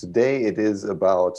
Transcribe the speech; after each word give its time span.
today 0.00 0.44
it 0.44 0.58
is 0.58 0.84
about 0.84 1.38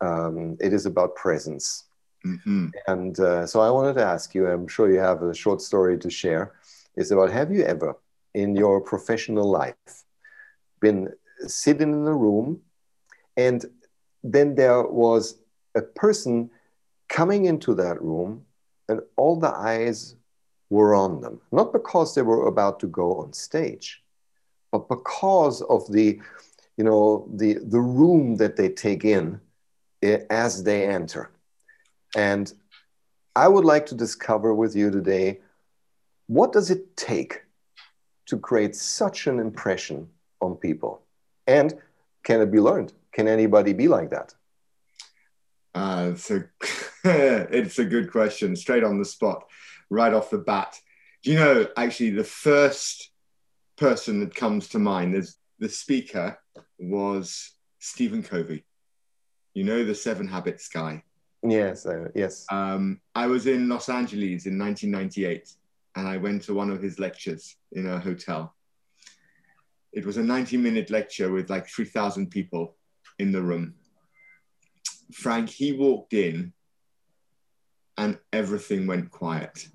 um, 0.00 0.56
it 0.60 0.72
is 0.72 0.86
about 0.86 1.16
presence. 1.16 1.84
Mm-hmm. 2.24 2.68
And 2.86 3.18
uh, 3.18 3.46
so 3.46 3.60
I 3.60 3.70
wanted 3.70 3.94
to 3.94 4.04
ask 4.04 4.34
you. 4.34 4.46
I'm 4.48 4.68
sure 4.68 4.92
you 4.92 4.98
have 4.98 5.22
a 5.22 5.34
short 5.34 5.60
story 5.60 5.98
to 5.98 6.10
share. 6.10 6.52
Is 6.96 7.10
about 7.10 7.30
have 7.30 7.52
you 7.52 7.62
ever 7.62 7.96
in 8.34 8.56
your 8.56 8.80
professional 8.80 9.48
life 9.50 10.04
been 10.80 11.08
sitting 11.46 11.92
in 11.92 12.06
a 12.06 12.14
room 12.14 12.60
and 13.36 13.64
then 14.24 14.54
there 14.54 14.82
was 14.82 15.38
a 15.74 15.82
person 15.82 16.50
coming 17.08 17.46
into 17.46 17.74
that 17.74 18.00
room 18.02 18.44
and 18.88 19.00
all 19.16 19.36
the 19.38 19.54
eyes 19.54 20.16
were 20.70 20.94
on 20.94 21.20
them 21.20 21.40
not 21.52 21.72
because 21.72 22.14
they 22.14 22.22
were 22.22 22.46
about 22.46 22.78
to 22.80 22.86
go 22.86 23.14
on 23.14 23.32
stage 23.32 24.02
but 24.72 24.88
because 24.88 25.62
of 25.62 25.90
the 25.90 26.20
you 26.78 26.84
know 26.84 27.28
the 27.34 27.54
the 27.54 27.80
room 27.80 28.36
that 28.36 28.56
they 28.56 28.70
take 28.70 29.04
in 29.04 29.40
eh, 30.02 30.20
as 30.30 30.62
they 30.62 30.86
enter. 30.86 31.30
And 32.16 32.50
i 33.36 33.46
would 33.46 33.64
like 33.64 33.86
to 33.86 33.94
discover 33.94 34.54
with 34.54 34.74
you 34.74 34.90
today 34.90 35.40
what 36.26 36.52
does 36.52 36.70
it 36.70 36.96
take 36.96 37.42
to 38.26 38.38
create 38.38 38.76
such 38.76 39.26
an 39.26 39.38
impression 39.38 40.08
on 40.40 40.54
people? 40.54 41.02
And 41.46 41.74
can 42.22 42.40
it 42.40 42.50
be 42.52 42.60
learned? 42.60 42.92
Can 43.12 43.26
anybody 43.26 43.72
be 43.72 43.88
like 43.88 44.10
that? 44.10 44.34
Uh, 45.74 46.10
it's, 46.12 46.30
a, 46.30 46.44
it's 47.04 47.78
a 47.78 47.84
good 47.84 48.12
question. 48.12 48.54
Straight 48.54 48.84
on 48.84 48.98
the 48.98 49.04
spot 49.04 49.44
right 49.88 50.12
off 50.12 50.28
the 50.28 50.38
bat. 50.38 50.78
Do 51.22 51.32
you 51.32 51.38
know 51.38 51.66
actually 51.76 52.10
the 52.10 52.24
first 52.24 53.10
person 53.76 54.20
that 54.20 54.34
comes 54.34 54.68
to 54.68 54.78
mind 54.78 55.14
is 55.14 55.36
the 55.58 55.68
speaker 55.68 56.38
was 56.78 57.52
Stephen 57.78 58.22
Covey. 58.22 58.64
You 59.54 59.64
know 59.64 59.84
the 59.84 59.94
Seven 59.94 60.28
Habits 60.28 60.68
guy. 60.68 61.02
Yes, 61.42 61.86
uh, 61.86 62.08
yes. 62.14 62.46
Um, 62.50 63.00
I 63.14 63.26
was 63.26 63.46
in 63.46 63.68
Los 63.68 63.88
Angeles 63.88 64.46
in 64.46 64.58
1998, 64.58 65.48
and 65.96 66.08
I 66.08 66.16
went 66.16 66.42
to 66.44 66.54
one 66.54 66.70
of 66.70 66.82
his 66.82 66.98
lectures 66.98 67.56
in 67.72 67.86
a 67.86 67.98
hotel. 67.98 68.54
It 69.92 70.04
was 70.04 70.16
a 70.16 70.22
90-minute 70.22 70.90
lecture 70.90 71.30
with 71.30 71.50
like 71.50 71.68
3,000 71.68 72.30
people 72.30 72.76
in 73.18 73.32
the 73.32 73.42
room. 73.42 73.74
Frank, 75.12 75.48
he 75.48 75.72
walked 75.72 76.12
in, 76.12 76.52
and 77.96 78.18
everything 78.32 78.86
went 78.86 79.10
quiet. 79.10 79.68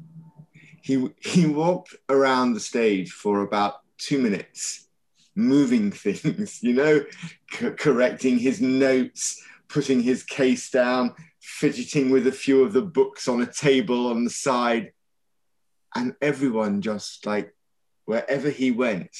He 0.81 1.09
he 1.17 1.45
walked 1.45 1.95
around 2.09 2.53
the 2.53 2.59
stage 2.59 3.11
for 3.11 3.42
about 3.42 3.75
two 3.97 4.20
minutes 4.20 4.88
moving 5.36 5.92
things, 6.06 6.62
you 6.62 6.73
know, 6.73 7.03
c- 7.52 7.72
correcting 7.72 8.38
his 8.38 8.62
notes, 8.62 9.42
putting 9.67 10.02
his 10.02 10.23
case 10.23 10.70
down, 10.70 11.14
fidgeting 11.42 12.09
with 12.09 12.28
a 12.28 12.31
few 12.31 12.64
of 12.64 12.73
the 12.73 12.81
books 12.81 13.28
on 13.28 13.42
a 13.42 13.45
table 13.45 14.08
on 14.08 14.23
the 14.23 14.30
side. 14.30 14.92
And 15.95 16.16
everyone 16.22 16.81
just 16.81 17.26
like, 17.26 17.54
wherever 18.06 18.50
he 18.50 18.72
went, 18.72 19.16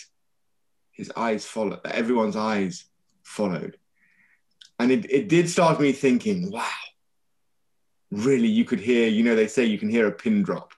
his 0.92 1.12
eyes 1.16 1.46
followed, 1.46 1.82
everyone's 1.86 2.36
eyes 2.36 2.86
followed. 3.24 3.78
And 4.80 4.92
it, 4.92 5.10
it 5.12 5.30
did 5.30 5.50
start 5.50 5.80
me 5.80 5.92
thinking, 5.92 6.52
wow, 6.52 6.68
really, 8.12 8.48
you 8.48 8.66
could 8.66 8.80
hear, 8.80 9.08
you 9.08 9.24
know, 9.24 9.36
they 9.36 9.48
say 9.48 9.66
you 9.66 9.78
can 9.78 9.90
hear 9.90 10.08
a 10.08 10.12
pin 10.12 10.44
drop. 10.44 10.74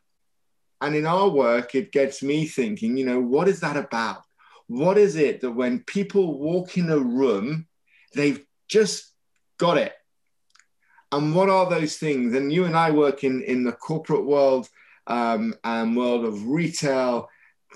And 0.81 0.95
in 0.95 1.05
our 1.05 1.29
work, 1.29 1.73
it 1.75 1.91
gets 1.91 2.21
me 2.21 2.45
thinking, 2.45 2.97
you 2.97 3.05
know, 3.05 3.19
what 3.19 3.47
is 3.47 3.61
that 3.61 3.77
about? 3.77 4.24
What 4.67 4.97
is 4.97 5.15
it 5.15 5.41
that 5.41 5.51
when 5.51 5.79
people 5.79 6.39
walk 6.39 6.77
in 6.77 6.89
a 6.89 6.97
room, 6.97 7.67
they've 8.13 8.43
just 8.67 9.11
got 9.57 9.77
it? 9.77 9.93
And 11.11 11.35
what 11.35 11.49
are 11.49 11.69
those 11.69 11.97
things? 11.97 12.33
And 12.33 12.51
you 12.51 12.65
and 12.65 12.75
I 12.75 12.91
work 12.91 13.23
in, 13.23 13.41
in 13.43 13.63
the 13.63 13.71
corporate 13.71 14.25
world 14.25 14.67
um, 15.07 15.53
and 15.63 15.95
world 15.95 16.25
of 16.25 16.47
retail, 16.47 17.29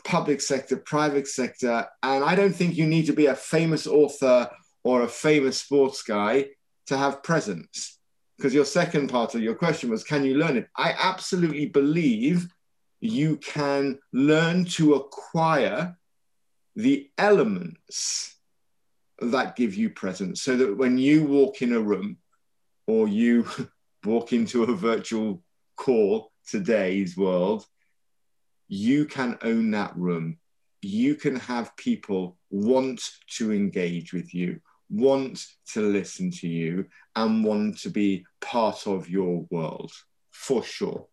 public 0.03 0.41
sector, 0.41 0.77
private 0.77 1.27
sector. 1.27 1.87
And 2.01 2.23
I 2.23 2.35
don't 2.35 2.55
think 2.55 2.75
you 2.75 2.87
need 2.87 3.05
to 3.05 3.13
be 3.13 3.27
a 3.27 3.35
famous 3.35 3.85
author 3.85 4.49
or 4.83 5.03
a 5.03 5.07
famous 5.07 5.59
sports 5.59 6.01
guy 6.01 6.47
to 6.87 6.97
have 6.97 7.23
presence. 7.23 7.99
Because 8.37 8.53
your 8.53 8.65
second 8.65 9.09
part 9.09 9.35
of 9.35 9.41
your 9.41 9.55
question 9.55 9.89
was, 9.89 10.03
can 10.03 10.23
you 10.23 10.35
learn 10.35 10.57
it? 10.57 10.67
I 10.75 10.95
absolutely 10.97 11.67
believe 11.67 12.47
you 13.01 13.37
can 13.37 13.99
learn 14.11 14.65
to 14.65 14.95
acquire 14.95 15.97
the 16.81 17.09
elements 17.17 18.35
that 19.19 19.55
give 19.55 19.75
you 19.75 19.89
presence. 19.89 20.41
So 20.41 20.55
that 20.57 20.77
when 20.77 20.97
you 20.97 21.25
walk 21.25 21.61
in 21.61 21.73
a 21.73 21.79
room 21.79 22.17
or 22.87 23.07
you 23.07 23.45
walk 24.05 24.33
into 24.33 24.63
a 24.63 24.75
virtual 24.75 25.43
call 25.75 26.31
today's 26.47 27.15
world 27.15 27.65
you 28.69 29.05
can 29.05 29.35
own 29.41 29.71
that 29.71 29.97
room. 29.97 30.37
You 30.81 31.15
can 31.15 31.35
have 31.37 31.75
people 31.75 32.37
want 32.51 33.01
to 33.37 33.51
engage 33.51 34.13
with 34.13 34.33
you 34.33 34.61
want 34.91 35.45
to 35.67 35.81
listen 35.81 36.31
to 36.31 36.47
you 36.47 36.83
and 37.15 37.43
want 37.43 37.77
to 37.77 37.89
be 37.89 38.25
part 38.41 38.87
of 38.87 39.07
your 39.07 39.45
world 39.51 39.91
for 40.31 40.63
sure 40.63 41.05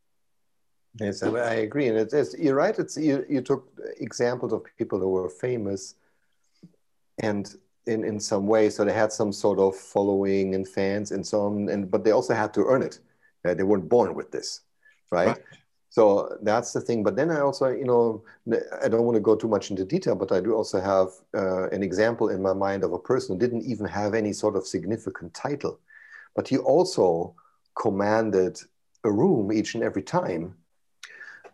Yes, 1.01 1.23
I 1.23 1.55
agree, 1.55 1.89
and 1.89 1.99
it's, 1.99 2.15
it's 2.15 2.39
you're 2.39 2.55
right. 2.55 2.79
It's 2.79 2.97
you, 2.97 3.25
you 3.29 3.43
took 3.43 3.69
examples 3.99 4.53
of 4.53 4.65
people 4.79 4.99
who 4.99 5.11
were 5.11 5.29
famous, 5.29 5.95
and 7.19 7.55
in 7.87 8.05
in 8.05 8.19
some 8.19 8.47
way, 8.47 8.71
so 8.71 8.84
they 8.84 8.93
had 8.93 9.12
some 9.12 9.33
sort 9.33 9.59
of 9.59 9.77
following 9.77 10.55
and 10.55 10.67
fans 10.67 11.12
and 11.12 11.27
so 11.27 11.43
on, 11.43 11.69
and 11.69 11.91
but 11.91 12.05
they 12.05 12.12
also 12.12 12.35
had 12.35 12.55
to 12.55 12.65
earn 12.65 12.83
it. 12.83 13.01
Uh, 13.45 13.55
they 13.55 13.62
weren't 13.62 13.89
born 13.89 14.15
with 14.15 14.31
this, 14.31 14.62
right? 15.11 15.29
right? 15.29 15.39
So 15.91 16.37
that's 16.43 16.73
the 16.73 16.81
thing. 16.81 17.03
But 17.03 17.17
then 17.17 17.31
I 17.31 17.41
also, 17.41 17.69
you 17.69 17.85
know, 17.85 18.23
I 18.83 18.89
don't 18.89 19.05
want 19.05 19.17
to 19.17 19.21
go 19.21 19.37
too 19.37 19.49
much 19.49 19.71
into 19.71 19.85
detail, 19.85 20.15
but 20.15 20.33
I 20.33 20.41
do 20.41 20.53
also 20.53 20.81
have 20.81 21.09
uh, 21.35 21.71
an 21.71 21.83
example 21.83 22.29
in 22.29 22.43
my 22.43 22.53
mind 22.53 22.85
of 22.85 22.93
a 22.93 22.99
person 22.99 23.35
who 23.35 23.41
didn't 23.41 23.65
even 23.65 23.87
have 23.87 24.12
any 24.15 24.33
sort 24.33 24.56
of 24.56 24.67
significant 24.67 25.33
title, 25.33 25.79
but 26.35 26.49
he 26.49 26.59
also 26.59 27.35
commanded 27.81 28.61
a 29.05 29.12
room 29.12 29.53
each 29.53 29.75
and 29.75 29.85
every 29.85 30.03
time 30.03 30.55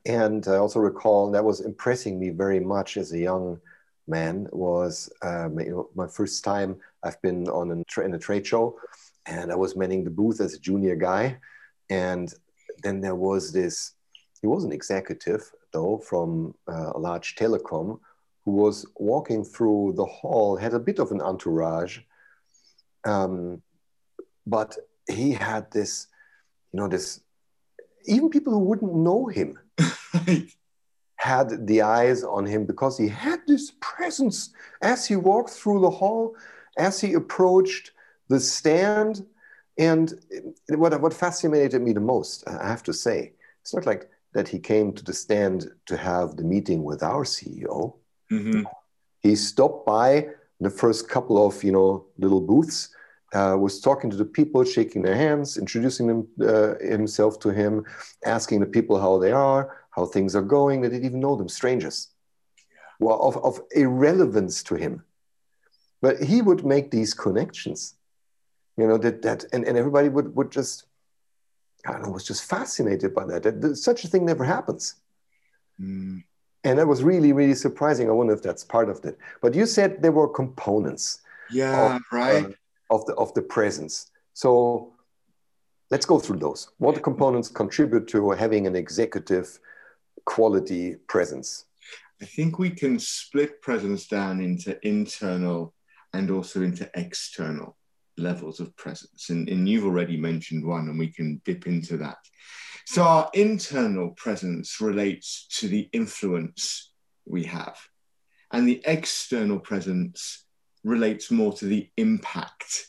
and 0.04 0.46
I 0.48 0.56
also 0.56 0.80
recall 0.80 1.30
that 1.30 1.44
was 1.44 1.60
impressing 1.60 2.18
me 2.18 2.30
very 2.30 2.60
much 2.60 2.96
as 2.96 3.12
a 3.12 3.18
young 3.18 3.60
man 4.08 4.48
was 4.50 5.10
um, 5.22 5.60
you 5.60 5.70
know, 5.70 5.90
my 5.94 6.08
first 6.08 6.42
time 6.42 6.76
I've 7.04 7.20
been 7.22 7.48
on 7.48 7.70
a 7.70 7.84
tra- 7.84 8.04
in 8.04 8.14
a 8.14 8.18
trade 8.18 8.46
show 8.46 8.78
and 9.26 9.52
I 9.52 9.54
was 9.54 9.76
manning 9.76 10.02
the 10.02 10.10
booth 10.10 10.40
as 10.40 10.54
a 10.54 10.58
junior 10.58 10.96
guy. 10.96 11.38
And 11.88 12.34
then 12.82 13.00
there 13.00 13.14
was 13.14 13.52
this, 13.52 13.92
he 14.40 14.48
was 14.48 14.64
an 14.64 14.72
executive 14.72 15.48
though 15.72 15.98
from 15.98 16.54
uh, 16.68 16.92
a 16.94 16.98
large 16.98 17.36
telecom 17.36 18.00
who 18.44 18.50
was 18.50 18.84
walking 18.96 19.44
through 19.44 19.94
the 19.96 20.04
hall, 20.04 20.56
had 20.56 20.74
a 20.74 20.80
bit 20.80 20.98
of 20.98 21.12
an 21.12 21.20
entourage. 21.20 22.00
Um, 23.04 23.62
but 24.46 24.76
he 25.08 25.32
had 25.32 25.70
this, 25.70 26.08
you 26.72 26.80
know, 26.80 26.88
this, 26.88 27.20
even 28.06 28.30
people 28.30 28.52
who 28.52 28.58
wouldn't 28.58 28.92
know 28.92 29.26
him 29.26 29.56
had 31.16 31.66
the 31.66 31.82
eyes 31.82 32.24
on 32.24 32.44
him 32.44 32.66
because 32.66 32.98
he 32.98 33.08
had 33.08 33.40
this 33.46 33.72
presence 33.80 34.50
as 34.80 35.06
he 35.06 35.14
walked 35.16 35.50
through 35.50 35.80
the 35.80 35.90
hall, 35.90 36.34
as 36.76 37.00
he 37.00 37.14
approached 37.14 37.92
the 38.28 38.40
stand. 38.40 39.24
And 39.78 40.12
what, 40.68 41.00
what 41.00 41.14
fascinated 41.14 41.80
me 41.80 41.92
the 41.92 42.00
most, 42.00 42.46
I 42.48 42.68
have 42.68 42.82
to 42.84 42.92
say, 42.92 43.32
it's 43.60 43.72
not 43.72 43.86
like 43.86 44.10
that 44.32 44.48
he 44.48 44.58
came 44.58 44.92
to 44.94 45.04
the 45.04 45.12
stand 45.12 45.70
to 45.86 45.96
have 45.96 46.36
the 46.36 46.44
meeting 46.44 46.82
with 46.82 47.02
our 47.02 47.24
CEO. 47.24 47.94
Mm-hmm. 48.30 48.62
He 49.20 49.36
stopped 49.36 49.86
by 49.86 50.28
the 50.60 50.70
first 50.70 51.08
couple 51.08 51.44
of 51.46 51.62
you 51.62 51.72
know 51.72 52.06
little 52.18 52.40
booths, 52.40 52.88
uh, 53.32 53.56
was 53.58 53.80
talking 53.80 54.10
to 54.10 54.16
the 54.16 54.24
people, 54.24 54.64
shaking 54.64 55.02
their 55.02 55.16
hands, 55.16 55.56
introducing 55.56 56.06
them, 56.06 56.28
uh, 56.46 56.74
himself 56.80 57.38
to 57.40 57.50
him, 57.50 57.84
asking 58.24 58.60
the 58.60 58.66
people 58.66 59.00
how 59.00 59.18
they 59.18 59.32
are, 59.32 59.78
how 59.90 60.04
things 60.04 60.36
are 60.36 60.42
going. 60.42 60.80
They 60.80 60.88
didn't 60.88 61.06
even 61.06 61.20
know 61.20 61.36
them, 61.36 61.48
strangers, 61.48 62.08
yeah. 62.56 63.06
well, 63.06 63.20
of, 63.22 63.36
of 63.38 63.60
irrelevance 63.74 64.62
to 64.64 64.74
him. 64.74 65.02
But 66.00 66.22
he 66.22 66.42
would 66.42 66.64
make 66.64 66.90
these 66.90 67.14
connections, 67.14 67.94
you 68.76 68.86
know, 68.86 68.98
that, 68.98 69.22
that 69.22 69.44
and, 69.52 69.64
and 69.64 69.78
everybody 69.78 70.08
would, 70.08 70.34
would 70.36 70.50
just, 70.50 70.84
I 71.86 71.92
don't 71.92 72.02
know, 72.02 72.10
was 72.10 72.26
just 72.26 72.44
fascinated 72.44 73.14
by 73.14 73.24
that. 73.26 73.44
that, 73.44 73.60
that 73.62 73.76
such 73.76 74.04
a 74.04 74.08
thing 74.08 74.24
never 74.24 74.44
happens. 74.44 74.96
Mm. 75.80 76.24
And 76.64 76.78
that 76.78 76.86
was 76.86 77.02
really, 77.02 77.32
really 77.32 77.54
surprising. 77.54 78.08
I 78.08 78.12
wonder 78.12 78.32
if 78.32 78.42
that's 78.42 78.64
part 78.64 78.88
of 78.88 79.04
it. 79.04 79.18
But 79.40 79.54
you 79.54 79.66
said 79.66 80.02
there 80.02 80.12
were 80.12 80.28
components. 80.28 81.20
Yeah, 81.50 81.96
of, 81.96 82.02
right. 82.12 82.46
Uh, 82.46 82.50
of 82.92 83.04
the 83.06 83.14
of 83.14 83.32
the 83.34 83.42
presence. 83.42 84.10
So 84.34 84.92
let's 85.90 86.06
go 86.06 86.18
through 86.18 86.38
those. 86.38 86.70
What 86.78 87.02
components 87.02 87.48
contribute 87.48 88.06
to 88.08 88.30
having 88.30 88.66
an 88.66 88.76
executive 88.76 89.58
quality 90.24 90.96
presence? 91.08 91.64
I 92.20 92.26
think 92.26 92.58
we 92.58 92.70
can 92.70 92.98
split 93.00 93.60
presence 93.62 94.06
down 94.06 94.40
into 94.40 94.78
internal 94.86 95.74
and 96.12 96.30
also 96.30 96.62
into 96.62 96.88
external 96.94 97.76
levels 98.16 98.60
of 98.60 98.76
presence. 98.76 99.30
And, 99.30 99.48
and 99.48 99.68
you've 99.68 99.86
already 99.86 100.16
mentioned 100.16 100.64
one, 100.64 100.88
and 100.88 100.98
we 100.98 101.08
can 101.08 101.40
dip 101.44 101.66
into 101.66 101.96
that. 101.96 102.18
So, 102.86 103.02
our 103.02 103.30
internal 103.34 104.10
presence 104.10 104.80
relates 104.80 105.46
to 105.58 105.68
the 105.68 105.88
influence 105.92 106.92
we 107.24 107.44
have, 107.44 107.76
and 108.52 108.68
the 108.68 108.82
external 108.84 109.58
presence 109.58 110.44
relates 110.84 111.30
more 111.30 111.52
to 111.54 111.66
the 111.66 111.88
impact 111.96 112.88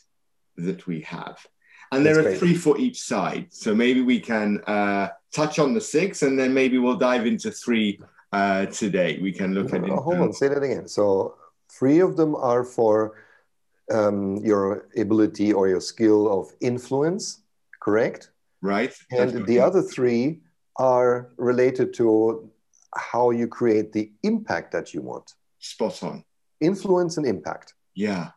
that 0.56 0.86
we 0.86 1.00
have. 1.02 1.44
And 1.92 2.04
there 2.04 2.14
That's 2.14 2.26
are 2.26 2.30
great. 2.30 2.38
three 2.38 2.54
for 2.54 2.78
each 2.78 3.00
side. 3.00 3.46
So, 3.50 3.74
maybe 3.74 4.00
we 4.02 4.18
can 4.20 4.60
uh, 4.66 5.08
touch 5.32 5.58
on 5.58 5.74
the 5.74 5.80
six, 5.80 6.22
and 6.22 6.38
then 6.38 6.52
maybe 6.52 6.78
we'll 6.78 6.96
dive 6.96 7.26
into 7.26 7.50
three 7.50 8.00
uh, 8.32 8.66
today. 8.66 9.18
We 9.20 9.32
can 9.32 9.54
look 9.54 9.72
at 9.72 9.84
it. 9.84 9.90
Hold 9.90 10.16
on, 10.16 10.32
say 10.32 10.48
that 10.48 10.62
again. 10.62 10.88
So, 10.88 11.36
three 11.70 12.00
of 12.00 12.16
them 12.16 12.34
are 12.34 12.64
for 12.64 13.16
um, 13.92 14.38
your 14.38 14.88
ability 14.96 15.52
or 15.52 15.68
your 15.68 15.80
skill 15.80 16.40
of 16.40 16.52
influence, 16.60 17.42
correct? 17.80 18.30
Right. 18.62 18.94
And 19.10 19.46
the 19.46 19.60
other 19.60 19.82
three 19.82 20.40
are 20.76 21.30
related 21.36 21.92
to 21.94 22.50
how 22.96 23.30
you 23.30 23.46
create 23.46 23.92
the 23.92 24.10
impact 24.22 24.72
that 24.72 24.94
you 24.94 25.02
want. 25.02 25.34
Spot 25.58 26.02
on. 26.02 26.24
Influence 26.60 27.16
and 27.18 27.26
impact. 27.26 27.74
Yeah. 27.94 28.30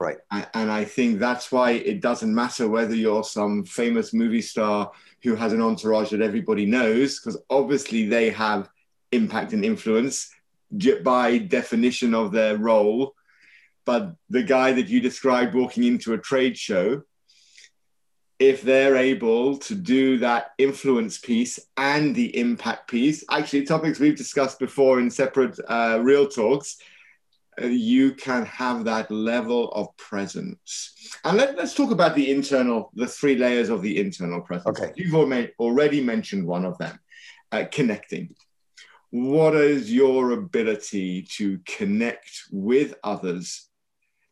Right. 0.00 0.18
And 0.30 0.70
I 0.70 0.84
think 0.84 1.18
that's 1.18 1.52
why 1.52 1.72
it 1.72 2.00
doesn't 2.00 2.34
matter 2.34 2.68
whether 2.68 2.94
you're 2.94 3.24
some 3.24 3.64
famous 3.64 4.12
movie 4.12 4.42
star 4.42 4.90
who 5.22 5.34
has 5.34 5.52
an 5.52 5.62
entourage 5.62 6.10
that 6.10 6.20
everybody 6.20 6.66
knows, 6.66 7.20
because 7.20 7.40
obviously 7.48 8.06
they 8.06 8.30
have 8.30 8.68
impact 9.12 9.52
and 9.52 9.64
influence 9.64 10.30
by 11.04 11.38
definition 11.38 12.14
of 12.14 12.32
their 12.32 12.58
role 12.58 13.14
but 13.84 14.14
the 14.30 14.42
guy 14.42 14.72
that 14.72 14.88
you 14.88 15.00
described 15.00 15.54
walking 15.54 15.84
into 15.84 16.14
a 16.14 16.18
trade 16.18 16.56
show, 16.56 17.02
if 18.38 18.62
they're 18.62 18.96
able 18.96 19.58
to 19.58 19.74
do 19.74 20.18
that 20.18 20.50
influence 20.58 21.18
piece 21.18 21.58
and 21.76 22.14
the 22.14 22.36
impact 22.36 22.90
piece, 22.90 23.24
actually, 23.30 23.64
topics 23.64 24.00
we've 24.00 24.16
discussed 24.16 24.58
before 24.58 24.98
in 25.00 25.10
separate 25.10 25.58
uh, 25.68 26.00
real 26.02 26.26
talks, 26.26 26.78
you 27.62 28.12
can 28.14 28.44
have 28.46 28.84
that 28.84 29.10
level 29.10 29.70
of 29.72 29.96
presence. 29.96 31.18
And 31.24 31.36
let, 31.36 31.58
us 31.58 31.74
talk 31.74 31.90
about 31.90 32.14
the 32.14 32.30
internal, 32.30 32.90
the 32.94 33.06
three 33.06 33.36
layers 33.36 33.68
of 33.68 33.82
the 33.82 33.98
internal 33.98 34.40
presence. 34.40 34.78
Okay. 34.78 34.92
You've 34.96 35.14
already 35.58 36.00
mentioned 36.00 36.46
one 36.46 36.64
of 36.64 36.78
them 36.78 36.98
uh, 37.52 37.64
connecting. 37.70 38.34
What 39.10 39.54
is 39.54 39.92
your 39.92 40.32
ability 40.32 41.22
to 41.36 41.60
connect 41.66 42.30
with 42.50 42.94
others 43.04 43.68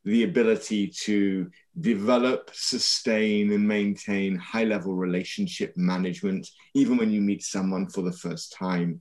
the 0.04 0.24
ability 0.24 0.88
to 0.88 1.50
develop, 1.80 2.50
sustain, 2.52 3.52
and 3.52 3.66
maintain 3.66 4.36
high 4.36 4.64
level 4.64 4.94
relationship 4.94 5.76
management, 5.76 6.48
even 6.74 6.96
when 6.96 7.10
you 7.10 7.20
meet 7.20 7.42
someone 7.42 7.88
for 7.88 8.02
the 8.02 8.12
first 8.12 8.52
time. 8.52 9.00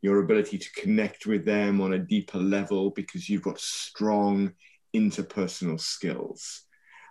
Your 0.00 0.22
ability 0.22 0.58
to 0.58 0.72
connect 0.72 1.26
with 1.26 1.44
them 1.44 1.80
on 1.80 1.92
a 1.92 1.98
deeper 1.98 2.38
level 2.38 2.90
because 2.90 3.28
you've 3.28 3.42
got 3.42 3.60
strong 3.60 4.52
interpersonal 4.94 5.80
skills. 5.80 6.62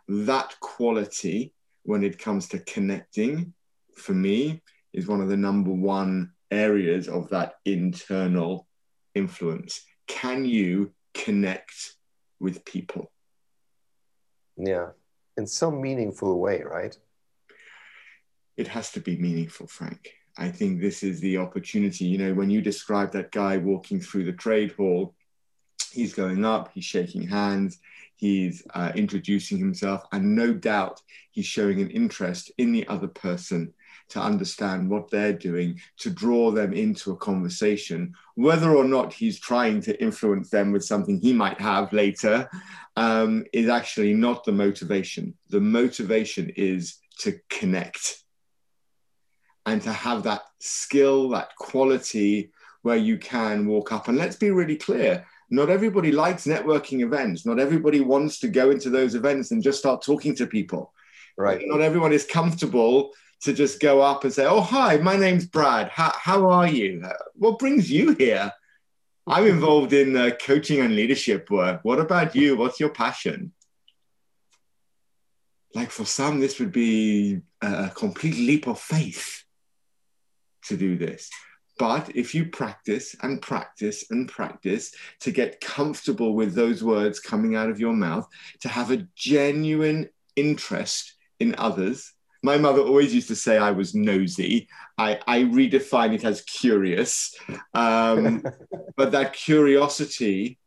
That 0.08 0.56
quality, 0.62 1.54
when 1.84 2.04
it 2.04 2.18
comes 2.18 2.48
to 2.50 2.60
connecting, 2.60 3.54
for 3.96 4.14
me, 4.14 4.62
is 4.94 5.08
one 5.08 5.22
of 5.22 5.30
the 5.30 5.38
number 5.38 5.72
one 5.72 6.32
areas 6.50 7.08
of 7.08 7.30
that 7.30 7.56
internal 7.66 8.68
influence. 9.16 9.82
Can 10.08 10.46
you 10.46 10.94
connect 11.14 11.96
with 12.40 12.64
people? 12.64 13.12
Yeah, 14.56 14.90
in 15.36 15.46
some 15.46 15.82
meaningful 15.82 16.40
way, 16.40 16.64
right? 16.64 16.98
It 18.56 18.68
has 18.70 18.92
to 18.94 19.00
be 19.00 19.18
meaningful, 19.18 19.68
Frank. 19.68 20.17
I 20.38 20.50
think 20.50 20.80
this 20.80 21.04
is 21.04 21.20
the 21.20 21.38
opportunity. 21.38 22.06
You 22.06 22.18
know, 22.18 22.34
when 22.34 22.50
you 22.50 22.62
describe 22.62 23.12
that 23.14 23.32
guy 23.32 23.58
walking 23.58 24.00
through 24.00 24.26
the 24.26 24.34
trade 24.34 24.72
hall, 24.74 25.16
he's 25.92 26.14
going 26.14 26.46
up, 26.46 26.72
he's 26.74 26.86
shaking 26.86 27.28
hands, 27.28 27.80
he's 28.16 28.64
uh, 28.74 28.92
introducing 28.96 29.58
himself, 29.58 30.04
and 30.12 30.36
no 30.36 30.54
doubt 30.54 31.02
he's 31.32 31.46
showing 31.46 31.82
an 31.82 31.90
interest 31.90 32.52
in 32.58 32.72
the 32.72 32.88
other 32.88 33.08
person 33.08 33.74
to 34.10 34.22
understand 34.22 34.90
what 34.90 35.10
they're 35.10 35.34
doing, 35.34 35.80
to 35.98 36.10
draw 36.10 36.52
them 36.52 36.72
into 36.72 37.12
a 37.12 37.18
conversation, 37.18 38.14
whether 38.36 38.74
or 38.74 38.86
not 38.86 39.12
he's 39.12 39.40
trying 39.40 39.82
to 39.82 40.02
influence 40.02 40.50
them 40.50 40.72
with 40.72 40.84
something 40.84 41.20
he 41.20 41.34
might 41.34 41.60
have 41.60 41.92
later, 41.92 42.50
um, 42.96 43.44
is 43.52 43.68
actually 43.68 44.14
not 44.14 44.46
the 44.46 44.52
motivation. 44.52 45.34
The 45.50 45.60
motivation 45.60 46.52
is 46.56 47.00
to 47.20 47.40
connect 47.50 48.24
and 49.68 49.82
to 49.82 49.92
have 49.92 50.24
that 50.24 50.44
skill, 50.60 51.30
that 51.30 51.54
quality 51.58 52.52
where 52.84 52.96
you 52.96 53.18
can 53.18 53.68
walk 53.68 53.92
up. 53.92 54.08
And 54.08 54.18
let's 54.18 54.38
be 54.38 54.50
really 54.50 54.78
clear 54.78 55.26
not 55.50 55.70
everybody 55.70 56.12
likes 56.12 56.46
networking 56.46 57.02
events. 57.02 57.46
Not 57.46 57.60
everybody 57.60 58.00
wants 58.00 58.40
to 58.40 58.48
go 58.48 58.72
into 58.72 58.90
those 58.90 59.14
events 59.14 59.52
and 59.52 59.62
just 59.62 59.80
start 59.80 60.02
talking 60.02 60.36
to 60.38 60.48
people. 60.48 60.94
Right. 61.38 61.62
Not 61.66 61.82
everyone 61.82 62.14
is 62.14 62.26
comfortable 62.26 63.12
to 63.42 63.54
just 63.54 63.80
go 63.80 64.02
up 64.02 64.24
and 64.24 64.34
say, 64.34 64.46
"Oh, 64.46 64.62
hi, 64.62 64.98
my 64.98 65.16
name's 65.16 65.46
Brad. 65.46 65.90
How, 65.90 66.14
how 66.16 66.50
are 66.50 66.68
you? 66.68 67.04
What 67.36 67.60
brings 67.60 67.92
you 67.92 68.16
here?" 68.16 68.52
I'm 69.28 69.46
involved 69.46 69.92
in 69.92 70.16
uh, 70.16 70.32
coaching 70.42 70.80
and 70.80 70.96
leadership 70.96 71.52
work. 71.52 71.82
What 71.84 72.00
about 72.00 72.36
you? 72.36 72.56
What's 72.56 72.80
your 72.80 72.90
passion? 72.90 73.52
Like 75.76 75.92
for 75.92 76.06
some, 76.06 76.40
this 76.40 76.60
would 76.60 76.72
be 76.72 77.42
a 77.62 77.92
complete 77.94 78.38
leap 78.38 78.68
of 78.68 78.80
faith 78.80 79.44
to 80.68 80.78
do 80.78 80.98
this. 80.98 81.30
But 81.78 82.16
if 82.16 82.34
you 82.34 82.46
practice 82.46 83.16
and 83.22 83.42
practice 83.42 84.06
and 84.10 84.28
practice 84.28 84.94
to 85.22 85.32
get 85.32 85.62
comfortable 85.62 86.34
with 86.34 86.56
those 86.56 86.84
words 86.84 87.20
coming 87.20 87.56
out 87.56 87.70
of 87.70 87.80
your 87.80 87.94
mouth, 87.94 88.28
to 88.62 88.68
have 88.68 88.92
a 88.92 89.08
genuine 89.16 90.10
interest 90.36 91.14
in 91.40 91.54
others, 91.58 92.14
my 92.44 92.58
mother 92.58 92.82
always 92.82 93.14
used 93.14 93.28
to 93.28 93.36
say 93.36 93.58
I 93.58 93.72
was 93.72 93.94
nosy. 93.94 94.70
I, 94.98 95.20
I 95.28 95.42
redefine 95.42 96.14
it 96.14 96.24
as 96.24 96.42
curious. 96.42 97.36
Um, 97.74 98.44
but 98.96 99.12
that 99.12 99.34
curiosity 99.34 100.58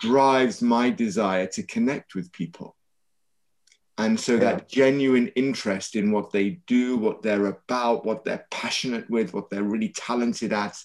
drives 0.00 0.62
my 0.62 0.90
desire 0.90 1.46
to 1.48 1.62
connect 1.62 2.14
with 2.14 2.32
people. 2.32 2.75
And 3.98 4.18
so 4.20 4.34
yeah. 4.34 4.40
that 4.40 4.68
genuine 4.68 5.28
interest 5.28 5.96
in 5.96 6.12
what 6.12 6.30
they 6.30 6.60
do, 6.66 6.98
what 6.98 7.22
they're 7.22 7.46
about, 7.46 8.04
what 8.04 8.24
they're 8.24 8.46
passionate 8.50 9.08
with, 9.08 9.32
what 9.32 9.48
they're 9.48 9.62
really 9.62 9.88
talented 9.88 10.52
at. 10.52 10.76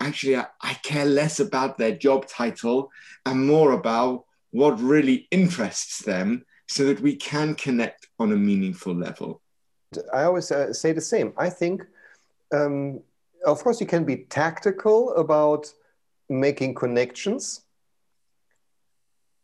Actually, 0.00 0.36
I, 0.36 0.46
I 0.62 0.74
care 0.74 1.04
less 1.04 1.38
about 1.38 1.76
their 1.76 1.92
job 1.92 2.26
title 2.26 2.90
and 3.26 3.46
more 3.46 3.72
about 3.72 4.24
what 4.50 4.80
really 4.80 5.26
interests 5.30 6.02
them 6.02 6.44
so 6.68 6.84
that 6.86 7.00
we 7.00 7.16
can 7.16 7.54
connect 7.54 8.08
on 8.18 8.32
a 8.32 8.36
meaningful 8.36 8.94
level? 8.94 9.40
I 10.12 10.22
always 10.24 10.50
uh, 10.50 10.72
say 10.72 10.92
the 10.92 11.00
same. 11.00 11.32
I 11.36 11.50
think, 11.50 11.82
um, 12.52 13.00
of 13.44 13.62
course, 13.62 13.80
you 13.80 13.86
can 13.86 14.04
be 14.04 14.24
tactical 14.24 15.14
about 15.14 15.72
making 16.28 16.74
connections, 16.74 17.62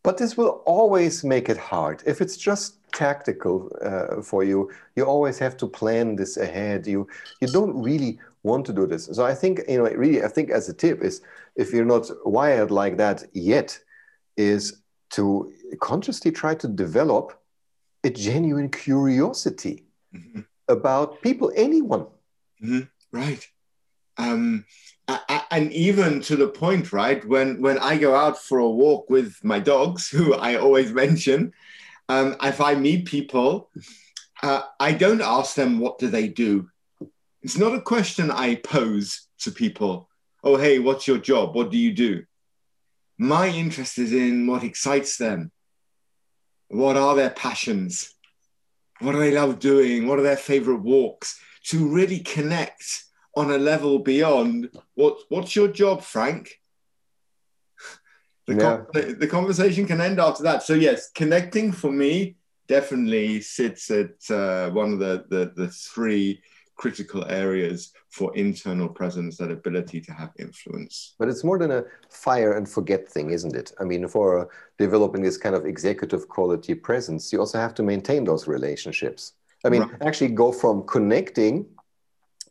but 0.02 0.18
this 0.18 0.36
will 0.36 0.62
always 0.66 1.24
make 1.24 1.48
it 1.48 1.56
hard. 1.58 2.02
If 2.06 2.20
it's 2.20 2.36
just 2.36 2.76
tactical 2.92 3.70
uh, 3.82 4.22
for 4.22 4.44
you, 4.44 4.70
you 4.96 5.04
always 5.04 5.38
have 5.38 5.56
to 5.58 5.66
plan 5.66 6.16
this 6.16 6.36
ahead. 6.36 6.86
You 6.86 7.06
you 7.40 7.48
don't 7.48 7.80
really 7.82 8.18
want 8.42 8.66
to 8.66 8.72
do 8.72 8.86
this. 8.86 9.06
So 9.12 9.24
I 9.24 9.34
think 9.34 9.60
you 9.68 9.78
know 9.78 9.90
really 9.90 10.24
I 10.24 10.28
think 10.28 10.50
as 10.50 10.68
a 10.68 10.74
tip 10.74 11.02
is 11.02 11.20
if 11.56 11.72
you're 11.72 11.84
not 11.84 12.10
wired 12.24 12.70
like 12.70 12.96
that 12.96 13.24
yet, 13.32 13.78
is 14.36 14.82
to 15.10 15.52
consciously 15.80 16.30
try 16.30 16.54
to 16.54 16.68
develop 16.68 17.40
a 18.04 18.10
genuine 18.10 18.70
curiosity 18.70 19.84
mm-hmm. 20.14 20.40
about 20.68 21.20
people, 21.22 21.52
anyone. 21.54 22.06
Mm-hmm. 22.62 22.80
Right. 23.12 23.46
Um, 24.16 24.64
and 25.50 25.72
even 25.72 26.20
to 26.22 26.36
the 26.36 26.48
point, 26.48 26.92
right, 26.92 27.24
when, 27.26 27.60
when 27.60 27.78
I 27.78 27.96
go 27.96 28.14
out 28.14 28.38
for 28.38 28.58
a 28.58 28.68
walk 28.68 29.10
with 29.10 29.36
my 29.42 29.58
dogs, 29.58 30.08
who 30.10 30.34
I 30.34 30.56
always 30.56 30.92
mention, 30.92 31.52
um, 32.08 32.36
if 32.42 32.60
I 32.60 32.74
meet 32.74 33.06
people, 33.06 33.70
uh, 34.42 34.62
I 34.78 34.92
don't 34.92 35.20
ask 35.20 35.54
them, 35.54 35.78
what 35.78 35.98
do 35.98 36.08
they 36.08 36.28
do? 36.28 36.68
It's 37.42 37.56
not 37.56 37.74
a 37.74 37.80
question 37.80 38.30
I 38.30 38.56
pose 38.56 39.28
to 39.40 39.50
people. 39.50 40.08
Oh, 40.42 40.56
hey, 40.56 40.78
what's 40.78 41.06
your 41.06 41.18
job? 41.18 41.54
What 41.54 41.70
do 41.70 41.78
you 41.78 41.92
do? 41.92 42.24
My 43.18 43.48
interest 43.48 43.98
is 43.98 44.12
in 44.12 44.46
what 44.46 44.64
excites 44.64 45.16
them. 45.16 45.50
What 46.68 46.96
are 46.96 47.14
their 47.14 47.30
passions? 47.30 48.14
What 49.00 49.12
do 49.12 49.18
they 49.18 49.32
love 49.32 49.58
doing? 49.58 50.06
What 50.06 50.18
are 50.18 50.22
their 50.22 50.36
favorite 50.36 50.82
walks? 50.82 51.40
To 51.66 51.88
really 51.88 52.20
connect 52.20 53.04
on 53.36 53.50
a 53.50 53.58
level 53.58 53.98
beyond 53.98 54.70
what, 54.94 55.18
what's 55.28 55.54
your 55.54 55.68
job, 55.68 56.02
Frank? 56.02 56.60
The, 58.46 58.84
yeah. 58.94 59.12
the 59.18 59.28
conversation 59.28 59.86
can 59.86 60.00
end 60.00 60.18
after 60.18 60.42
that. 60.42 60.62
So 60.64 60.74
yes, 60.74 61.10
connecting 61.10 61.70
for 61.70 61.92
me 61.92 62.36
definitely 62.66 63.40
sits 63.40 63.90
at 63.90 64.30
uh, 64.30 64.70
one 64.70 64.92
of 64.92 64.98
the, 64.98 65.24
the, 65.28 65.52
the 65.54 65.68
three 65.68 66.42
critical 66.76 67.24
areas 67.28 67.92
for 68.08 68.34
internal 68.34 68.88
presence, 68.88 69.36
that 69.36 69.50
ability 69.50 70.00
to 70.00 70.12
have 70.12 70.30
influence. 70.38 71.14
But 71.18 71.28
it's 71.28 71.44
more 71.44 71.58
than 71.58 71.70
a 71.70 71.84
fire 72.08 72.54
and 72.54 72.68
forget 72.68 73.06
thing, 73.06 73.30
isn't 73.30 73.54
it? 73.54 73.72
I 73.78 73.84
mean, 73.84 74.08
for 74.08 74.48
developing 74.78 75.22
this 75.22 75.36
kind 75.36 75.54
of 75.54 75.66
executive 75.66 76.26
quality 76.28 76.74
presence, 76.74 77.32
you 77.32 77.38
also 77.38 77.58
have 77.58 77.74
to 77.74 77.82
maintain 77.82 78.24
those 78.24 78.48
relationships. 78.48 79.34
I 79.64 79.68
mean, 79.68 79.82
right. 79.82 80.02
actually 80.02 80.28
go 80.28 80.50
from 80.52 80.84
connecting 80.86 81.66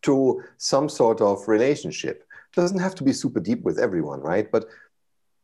to 0.03 0.43
some 0.57 0.89
sort 0.89 1.21
of 1.21 1.47
relationship. 1.47 2.25
It 2.51 2.59
doesn't 2.59 2.79
have 2.79 2.95
to 2.95 3.03
be 3.03 3.13
super 3.13 3.39
deep 3.39 3.63
with 3.63 3.79
everyone, 3.79 4.21
right? 4.21 4.49
But 4.51 4.65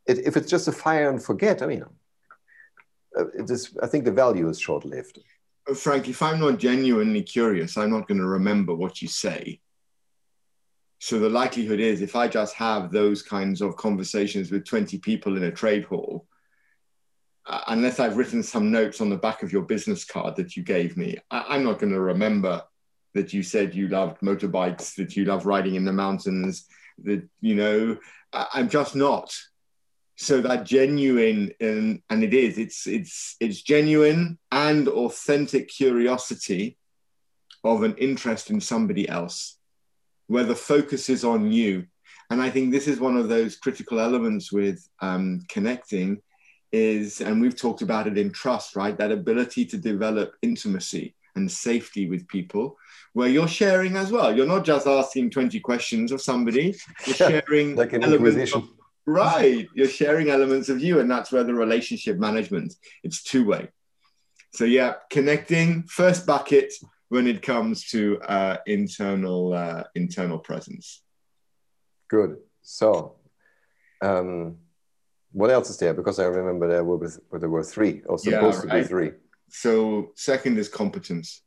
it, 0.05 0.19
if 0.19 0.38
it's 0.38 0.50
just 0.50 0.67
a 0.67 0.71
fire 0.71 1.09
and 1.09 1.21
forget, 1.21 1.62
I 1.62 1.67
mean, 1.67 1.85
uh, 3.17 3.27
it 3.29 3.50
is, 3.50 3.75
I 3.81 3.88
think 3.88 4.05
the 4.05 4.12
value 4.12 4.50
is 4.50 4.59
short 4.59 4.85
lived. 4.85 5.19
Frank, 5.75 6.07
if 6.07 6.21
I'm 6.21 6.39
not 6.39 6.59
genuinely 6.59 7.24
curious, 7.24 7.77
I'm 7.77 7.89
not 7.89 8.07
going 8.07 8.19
to 8.19 8.27
remember 8.27 8.75
what 8.75 9.01
you 9.01 9.07
say. 9.07 9.59
So 11.00 11.19
the 11.19 11.29
likelihood 11.29 11.79
is, 11.79 12.01
if 12.01 12.15
I 12.15 12.27
just 12.27 12.55
have 12.55 12.91
those 12.91 13.21
kinds 13.21 13.62
of 13.62 13.75
conversations 13.75 14.51
with 14.51 14.65
20 14.65 15.00
people 15.00 15.38
in 15.38 15.43
a 15.43 15.51
trade 15.51 15.85
hall, 15.85 16.27
uh, 17.47 17.62
unless 17.67 18.00
I've 18.00 18.17
written 18.17 18.41
some 18.41 18.71
notes 18.71 19.01
on 19.01 19.09
the 19.09 19.17
back 19.17 19.43
of 19.43 19.51
your 19.51 19.63
business 19.63 20.03
card 20.03 20.35
that 20.38 20.55
you 20.55 20.63
gave 20.63 20.97
me, 20.97 21.17
I- 21.29 21.45
I'm 21.50 21.63
not 21.63 21.79
going 21.79 21.93
to 21.93 22.00
remember 22.00 22.63
that 23.15 23.34
you 23.34 23.41
said 23.41 23.74
you 23.74 23.88
loved 23.88 24.19
motorbikes, 24.22 24.93
that 24.95 25.15
you 25.15 25.25
love 25.25 25.45
riding 25.45 25.75
in 25.75 25.86
the 25.86 25.93
mountains, 25.93 26.67
that, 27.03 27.27
you 27.41 27.55
know, 27.55 27.98
I- 28.31 28.48
I'm 28.53 28.69
just 28.69 28.95
not. 28.95 29.34
So 30.17 30.41
that 30.41 30.65
genuine 30.65 31.51
and, 31.60 32.01
and 32.10 32.24
it 32.24 32.34
is 32.34 32.57
it's 32.57 32.88
it's 32.88 33.36
it's 33.41 33.62
genuine 33.62 34.38
and 34.51 34.88
authentic 34.88 35.67
curiosity 35.67 36.77
of 37.65 37.84
an 37.84 37.95
interest 37.98 38.50
in 38.50 38.62
somebody 38.62 39.10
else 39.10 39.57
where 40.27 40.45
the 40.45 40.55
focus 40.55 41.10
is 41.10 41.25
on 41.25 41.51
you. 41.51 41.86
And 42.29 42.41
i 42.41 42.50
think 42.50 42.72
this 42.72 42.88
is 42.88 43.00
one 43.00 43.17
of 43.17 43.27
those 43.29 43.57
critical 43.57 44.00
elements 44.00 44.51
with 44.51 44.88
um, 45.01 45.41
connecting 45.50 46.22
is 46.72 47.22
and 47.22 47.41
we've 47.41 47.60
talked 47.60 47.81
about 47.81 48.07
it 48.07 48.17
in 48.17 48.31
trust 48.31 48.75
right? 48.75 48.98
That 48.98 49.12
ability 49.12 49.65
to 49.65 49.77
develop 49.77 50.34
intimacy 50.41 51.13
and 51.36 51.51
safety 51.51 52.10
with 52.10 52.27
people 52.27 52.77
where 53.13 53.30
you're 53.30 53.48
sharing 53.48 53.96
as 53.96 54.12
well. 54.12 54.36
You're 54.36 54.46
not 54.46 54.65
just 54.65 54.88
asking 54.88 55.32
20 55.32 55.60
questions 55.60 56.12
of 56.12 56.22
somebody. 56.22 56.75
You're 57.06 57.15
sharing 57.44 57.75
like 57.75 57.94
an 57.94 58.04
elements 58.04 58.54
of, 58.54 58.70
right. 59.06 59.68
You're 59.74 59.88
sharing 59.88 60.30
elements 60.30 60.70
of 60.70 60.82
you 60.82 61.00
and 61.00 61.10
that's 61.10 61.32
where 61.32 61.44
the 61.44 61.54
relationship 61.54 62.18
management 62.18 62.74
it's 63.04 63.24
two 63.24 63.46
way 63.46 63.70
so 64.54 64.63
yeah 64.63 64.94
connecting 65.10 65.84
first 65.84 66.25
bucket 66.25 66.74
when 67.10 67.27
it 67.27 67.42
comes 67.42 67.86
to 67.86 68.20
uh, 68.22 68.58
internal 68.65 69.54
uh, 69.54 69.84
internal 69.96 70.39
presence. 70.39 71.01
Good. 72.10 72.38
So 72.62 73.15
um, 74.01 74.58
what 75.32 75.51
else 75.51 75.70
is 75.70 75.77
there? 75.77 75.94
Because 75.94 76.20
i 76.20 76.25
remember 76.25 76.68
there 76.68 76.84
were 76.84 77.12
there 77.39 77.50
were 77.50 77.63
three 77.63 78.01
or 78.06 78.18
supposed 78.18 78.65
yeah, 78.65 78.72
right. 78.74 78.82
to 78.82 78.84
be 78.84 78.88
three 78.88 79.12
so 79.62 80.12
second 80.15 80.57
is 80.57 80.69
competence 80.69 81.41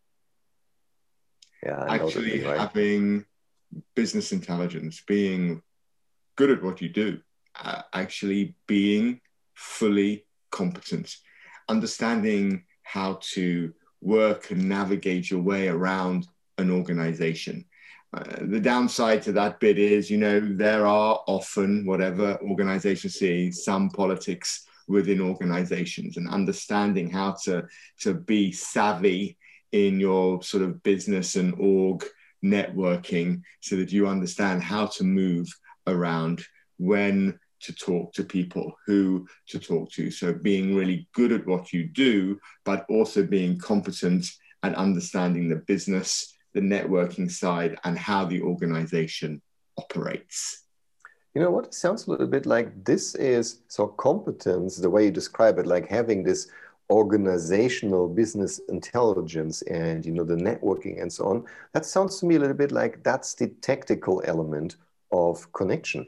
yeah 1.63 1.85
actually 1.89 2.45
right. 2.45 2.59
having 2.59 3.25
business 3.95 4.33
intelligence 4.33 5.03
being 5.07 5.63
good 6.37 6.51
at 6.51 6.63
what 6.63 6.81
you 6.81 6.89
do 6.89 7.19
uh, 7.59 7.83
actually 7.93 8.55
being 8.67 9.21
fully 9.55 10.25
competent, 10.51 11.17
understanding 11.69 12.65
how 12.83 13.19
to 13.21 13.73
work 14.01 14.51
and 14.51 14.69
navigate 14.69 15.31
your 15.31 15.41
way 15.41 15.69
around 15.69 16.27
an 16.59 16.71
organization. 16.71 17.65
Uh, 18.17 18.37
the 18.43 18.61
downside 18.61 19.21
to 19.21 19.33
that 19.33 19.61
bit 19.61 19.79
is, 19.79 20.11
you 20.11 20.17
know, 20.17 20.41
there 20.41 20.87
are 20.87 21.21
often, 21.27 21.85
whatever 21.85 22.39
organizations 22.43 23.15
see, 23.15 23.51
some 23.51 23.91
politics 23.91 24.67
within 24.89 25.21
organizations 25.21 26.17
and 26.17 26.29
understanding 26.29 27.11
how 27.11 27.37
to, 27.45 27.67
to 28.01 28.15
be 28.15 28.51
savvy 28.51 29.37
in 29.73 30.01
your 30.01 30.43
sort 30.43 30.63
of 30.63 30.83
business 30.83 31.37
and 31.37 31.55
org 31.59 32.05
networking 32.45 33.43
so 33.61 33.77
that 33.77 33.93
you 33.93 34.07
understand 34.07 34.63
how 34.63 34.87
to 34.87 35.05
move 35.05 35.47
around 35.87 36.43
when 36.79 37.39
to 37.61 37.75
talk 37.75 38.13
to 38.13 38.25
people, 38.25 38.73
who 38.87 39.27
to 39.49 39.59
talk 39.59 39.91
to. 39.93 40.11
So 40.11 40.33
being 40.33 40.75
really 40.75 41.09
good 41.13 41.33
at 41.33 41.47
what 41.47 41.73
you 41.73 41.89
do, 41.89 42.39
but 42.65 42.87
also 42.89 43.25
being 43.25 43.59
competent 43.59 44.27
at 44.63 44.75
understanding 44.75 45.49
the 45.49 45.57
business, 45.57 46.37
the 46.55 46.61
networking 46.61 47.31
side, 47.31 47.77
and 47.85 47.99
how 47.99 48.25
the 48.25 48.43
organization 48.43 49.43
operates. 49.77 50.65
You 51.35 51.43
know 51.43 51.51
what? 51.51 51.67
It 51.67 51.75
sounds 51.75 52.07
a 52.07 52.11
little 52.11 52.27
bit 52.27 52.47
like 52.47 52.85
this 52.85 53.15
is 53.15 53.61
so 53.69 53.87
competence, 53.87 54.77
the 54.77 54.91
way 54.91 55.05
you 55.05 55.11
describe 55.11 55.59
it, 55.59 55.67
like 55.67 55.89
having 55.89 56.23
this 56.23 56.49
organizational 56.91 58.09
business 58.09 58.61
intelligence 58.71 59.61
and 59.63 60.07
you 60.07 60.13
know 60.13 60.25
the 60.25 60.35
networking 60.35 61.03
and 61.03 61.13
so 61.13 61.27
on 61.27 61.45
that 61.75 61.85
sounds 61.85 62.19
to 62.19 62.25
me 62.25 62.37
a 62.37 62.39
little 62.39 62.57
bit 62.57 62.73
like 62.73 63.05
that's 63.05 63.35
the 63.35 63.49
tactical 63.61 64.23
element 64.25 64.77
of 65.13 65.53
connection 65.53 66.07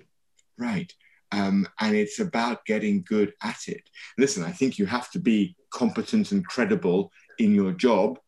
right 0.56 0.94
um, 1.32 1.66
and 1.80 1.94
it's 1.94 2.18
about 2.18 2.64
getting 2.64 3.02
good 3.02 3.34
at 3.42 3.68
it. 3.68 3.82
Listen, 4.18 4.44
I 4.44 4.50
think 4.50 4.78
you 4.78 4.86
have 4.86 5.10
to 5.12 5.18
be 5.18 5.54
competent 5.70 6.32
and 6.32 6.44
credible 6.46 7.12
in 7.38 7.54
your 7.54 7.72
job 7.72 8.18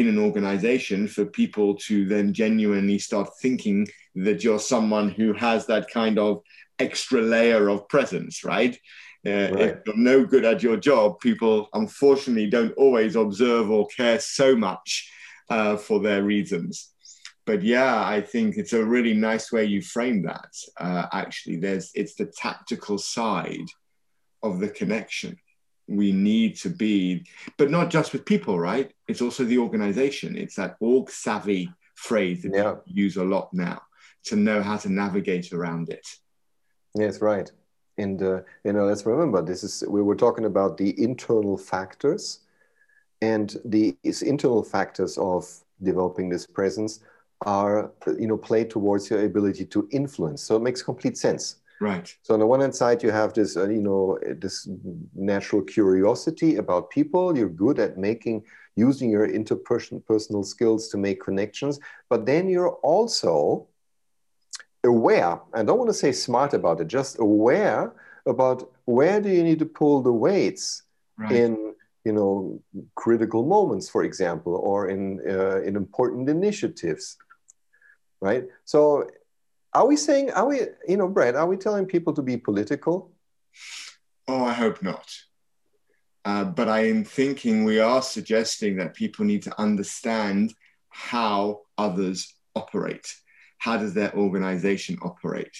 in 0.00 0.08
an 0.08 0.18
organization 0.18 1.08
for 1.08 1.24
people 1.24 1.74
to 1.74 2.06
then 2.06 2.32
genuinely 2.32 2.98
start 2.98 3.30
thinking 3.40 3.88
that 4.14 4.42
you're 4.42 4.58
someone 4.58 5.10
who 5.10 5.32
has 5.32 5.66
that 5.66 5.90
kind 5.90 6.18
of 6.18 6.42
extra 6.78 7.20
layer 7.20 7.68
of 7.68 7.88
presence, 7.88 8.44
right? 8.44 8.78
Uh, 9.26 9.30
right. 9.30 9.60
If 9.60 9.78
you're 9.86 9.96
no 9.96 10.24
good 10.24 10.44
at 10.44 10.62
your 10.62 10.76
job, 10.76 11.20
people 11.20 11.68
unfortunately 11.74 12.48
don't 12.48 12.72
always 12.74 13.16
observe 13.16 13.70
or 13.70 13.86
care 13.88 14.20
so 14.20 14.54
much 14.54 15.10
uh, 15.50 15.76
for 15.76 16.00
their 16.00 16.22
reasons 16.22 16.92
but 17.46 17.62
yeah, 17.62 18.04
I 18.04 18.20
think 18.20 18.56
it's 18.56 18.72
a 18.72 18.84
really 18.84 19.14
nice 19.14 19.52
way 19.52 19.64
you 19.64 19.80
frame 19.80 20.22
that. 20.22 20.52
Uh, 20.78 21.06
actually, 21.12 21.56
there's 21.56 21.92
it's 21.94 22.14
the 22.14 22.26
tactical 22.26 22.98
side 22.98 23.68
of 24.42 24.58
the 24.58 24.68
connection. 24.68 25.38
We 25.88 26.12
need 26.12 26.56
to 26.58 26.68
be, 26.68 27.26
but 27.56 27.70
not 27.70 27.90
just 27.90 28.12
with 28.12 28.24
people, 28.24 28.58
right? 28.58 28.92
It's 29.08 29.22
also 29.22 29.44
the 29.44 29.58
organization. 29.58 30.36
It's 30.36 30.56
that 30.56 30.76
org 30.80 31.10
savvy 31.10 31.70
phrase 31.94 32.42
that 32.42 32.52
yeah. 32.52 32.74
we 32.86 32.92
use 32.92 33.16
a 33.16 33.24
lot 33.24 33.52
now 33.52 33.82
to 34.24 34.36
know 34.36 34.62
how 34.62 34.76
to 34.78 34.88
navigate 34.88 35.52
around 35.52 35.88
it. 35.88 36.06
Yes, 36.94 37.20
right. 37.20 37.50
And 37.98 38.22
uh, 38.22 38.40
you 38.64 38.72
know, 38.72 38.84
let's 38.84 39.06
remember 39.06 39.42
this 39.42 39.64
is 39.64 39.84
we 39.88 40.02
were 40.02 40.16
talking 40.16 40.44
about 40.44 40.76
the 40.76 41.00
internal 41.02 41.56
factors, 41.56 42.40
and 43.22 43.56
these 43.64 44.22
internal 44.22 44.62
factors 44.62 45.16
of 45.18 45.46
developing 45.82 46.28
this 46.28 46.46
presence 46.46 47.00
are 47.44 47.92
you 48.18 48.26
know 48.26 48.36
play 48.36 48.64
towards 48.64 49.10
your 49.10 49.24
ability 49.24 49.64
to 49.64 49.86
influence 49.92 50.42
so 50.42 50.56
it 50.56 50.62
makes 50.62 50.82
complete 50.82 51.18
sense 51.18 51.56
right 51.80 52.16
so 52.22 52.34
on 52.34 52.40
the 52.40 52.46
one 52.46 52.60
hand 52.60 52.74
side 52.74 53.02
you 53.02 53.10
have 53.10 53.32
this 53.32 53.56
uh, 53.56 53.68
you 53.68 53.80
know 53.80 54.18
this 54.38 54.68
natural 55.14 55.62
curiosity 55.62 56.56
about 56.56 56.90
people 56.90 57.36
you're 57.36 57.48
good 57.48 57.78
at 57.78 57.98
making 57.98 58.42
using 58.76 59.10
your 59.10 59.28
interpersonal 59.28 60.04
personal 60.04 60.42
skills 60.42 60.88
to 60.88 60.96
make 60.96 61.20
connections 61.20 61.78
but 62.08 62.26
then 62.26 62.48
you're 62.48 62.76
also 62.82 63.66
aware 64.84 65.40
i 65.54 65.62
don't 65.62 65.78
want 65.78 65.90
to 65.90 65.94
say 65.94 66.12
smart 66.12 66.54
about 66.54 66.80
it 66.80 66.88
just 66.88 67.18
aware 67.18 67.92
about 68.26 68.70
where 68.86 69.20
do 69.20 69.28
you 69.28 69.42
need 69.42 69.58
to 69.58 69.66
pull 69.66 70.02
the 70.02 70.12
weights 70.12 70.82
right. 71.16 71.32
in 71.32 71.74
you 72.04 72.12
know 72.12 72.60
critical 72.94 73.44
moments 73.44 73.88
for 73.88 74.04
example 74.04 74.54
or 74.56 74.88
in 74.88 75.20
uh, 75.28 75.60
in 75.62 75.76
important 75.76 76.28
initiatives 76.28 77.16
right? 78.20 78.44
So 78.64 79.08
are 79.76 79.86
we 79.86 79.96
saying, 79.96 80.30
are 80.30 80.46
we, 80.46 80.60
you 80.88 80.96
know, 80.96 81.06
Brad, 81.06 81.36
are 81.36 81.46
we 81.46 81.58
telling 81.58 81.84
people 81.84 82.14
to 82.14 82.22
be 82.22 82.38
political? 82.38 83.12
Oh, 84.26 84.42
I 84.42 84.54
hope 84.54 84.82
not. 84.82 85.06
Uh, 86.24 86.44
but 86.44 86.68
I 86.68 86.86
am 86.86 87.04
thinking 87.04 87.62
we 87.62 87.78
are 87.78 88.00
suggesting 88.00 88.76
that 88.78 88.94
people 88.94 89.26
need 89.26 89.42
to 89.42 89.60
understand 89.60 90.54
how 90.88 91.60
others 91.76 92.34
operate. 92.54 93.06
How 93.58 93.76
does 93.76 93.92
their 93.92 94.14
organization 94.16 94.98
operate? 95.02 95.54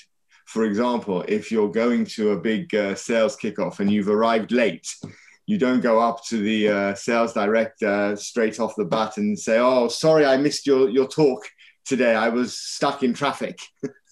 For 0.46 0.64
example, 0.64 1.22
if 1.28 1.52
you're 1.52 1.70
going 1.70 2.06
to 2.16 2.30
a 2.30 2.40
big 2.40 2.74
uh, 2.74 2.94
sales 2.94 3.36
kickoff 3.36 3.80
and 3.80 3.90
you've 3.90 4.08
arrived 4.08 4.50
late, 4.50 4.88
you 5.44 5.58
don't 5.58 5.82
go 5.82 6.00
up 6.00 6.24
to 6.28 6.38
the 6.38 6.68
uh, 6.70 6.94
sales 6.94 7.34
director 7.34 8.16
straight 8.16 8.58
off 8.58 8.76
the 8.76 8.84
bat 8.84 9.18
and 9.18 9.38
say, 9.38 9.58
"Oh, 9.58 9.88
sorry, 9.88 10.24
I 10.24 10.36
missed 10.36 10.66
your 10.66 10.88
your 10.88 11.06
talk 11.06 11.48
today. 11.84 12.14
I 12.14 12.28
was 12.28 12.56
stuck 12.58 13.02
in 13.02 13.14
traffic. 13.14 13.60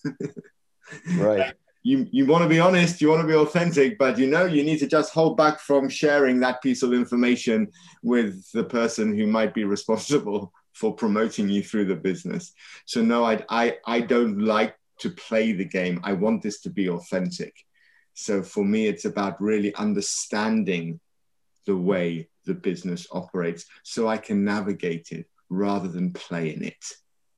right. 1.17 1.55
you, 1.85 2.09
you 2.11 2.27
want 2.27 2.43
to 2.43 2.49
be 2.49 2.59
honest, 2.59 3.01
you 3.01 3.11
want 3.11 3.21
to 3.21 3.29
be 3.29 3.35
authentic, 3.35 3.99
but 3.99 4.19
you 4.19 4.27
know, 4.27 4.47
you 4.47 4.65
need 4.65 4.79
to 4.79 4.87
just 4.87 5.13
hold 5.13 5.37
back 5.37 5.61
from 5.61 5.89
sharing 5.89 6.41
that 6.41 6.63
piece 6.63 6.83
of 6.83 6.95
information 6.95 7.69
with 8.03 8.51
the 8.53 8.65
person 8.65 9.17
who 9.17 9.27
might 9.27 9.53
be 9.53 9.65
responsible 9.65 10.53
for 10.73 10.95
promoting 10.95 11.49
you 11.49 11.63
through 11.63 11.85
the 11.85 11.95
business. 11.95 12.53
So 12.87 13.03
no, 13.03 13.25
I, 13.25 13.45
I, 13.49 13.77
I 13.87 14.01
don't 14.01 14.41
like 14.41 14.75
to 15.01 15.11
play 15.11 15.53
the 15.53 15.65
game. 15.65 16.01
I 16.03 16.15
want 16.15 16.43
this 16.43 16.61
to 16.63 16.71
be 16.71 16.89
authentic. 16.89 17.55
So 18.15 18.43
for 18.43 18.65
me, 18.65 18.87
it's 18.87 19.05
about 19.05 19.41
really 19.41 19.75
understanding 19.75 21.01
the 21.67 21.77
way 21.77 22.29
the 22.47 22.55
business 22.55 23.07
operates 23.13 23.67
so 23.83 24.09
I 24.09 24.17
can 24.17 24.45
navigate 24.45 25.09
it 25.11 25.27
rather 25.51 25.89
than 25.89 26.13
play 26.13 26.55
in 26.55 26.65
it. 26.65 26.85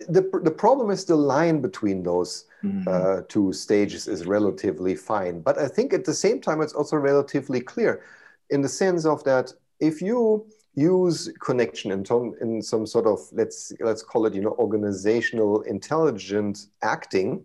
The, 0.00 0.28
the 0.42 0.50
problem 0.50 0.90
is 0.90 1.04
the 1.04 1.16
line 1.16 1.60
between 1.60 2.02
those 2.02 2.44
mm-hmm. 2.62 2.86
uh, 2.86 3.22
two 3.28 3.52
stages 3.52 4.08
is 4.08 4.26
relatively 4.26 4.94
fine. 4.94 5.40
But 5.40 5.58
I 5.58 5.68
think 5.68 5.92
at 5.92 6.04
the 6.04 6.14
same 6.14 6.40
time, 6.40 6.60
it's 6.60 6.74
also 6.74 6.96
relatively 6.96 7.60
clear 7.60 8.02
in 8.50 8.60
the 8.60 8.68
sense 8.68 9.06
of 9.06 9.24
that 9.24 9.52
if 9.80 10.00
you 10.02 10.46
use 10.74 11.32
connection 11.42 11.90
in, 11.90 12.04
some, 12.04 12.34
in 12.40 12.60
some 12.60 12.86
sort 12.86 13.06
of 13.06 13.18
let's 13.32 13.72
let's 13.80 14.02
call 14.02 14.26
it 14.26 14.34
you 14.34 14.42
know 14.42 14.54
organizational 14.58 15.62
intelligent 15.62 16.66
acting 16.82 17.44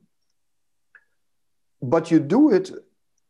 but 1.82 2.12
you 2.12 2.20
do 2.20 2.52
it 2.52 2.72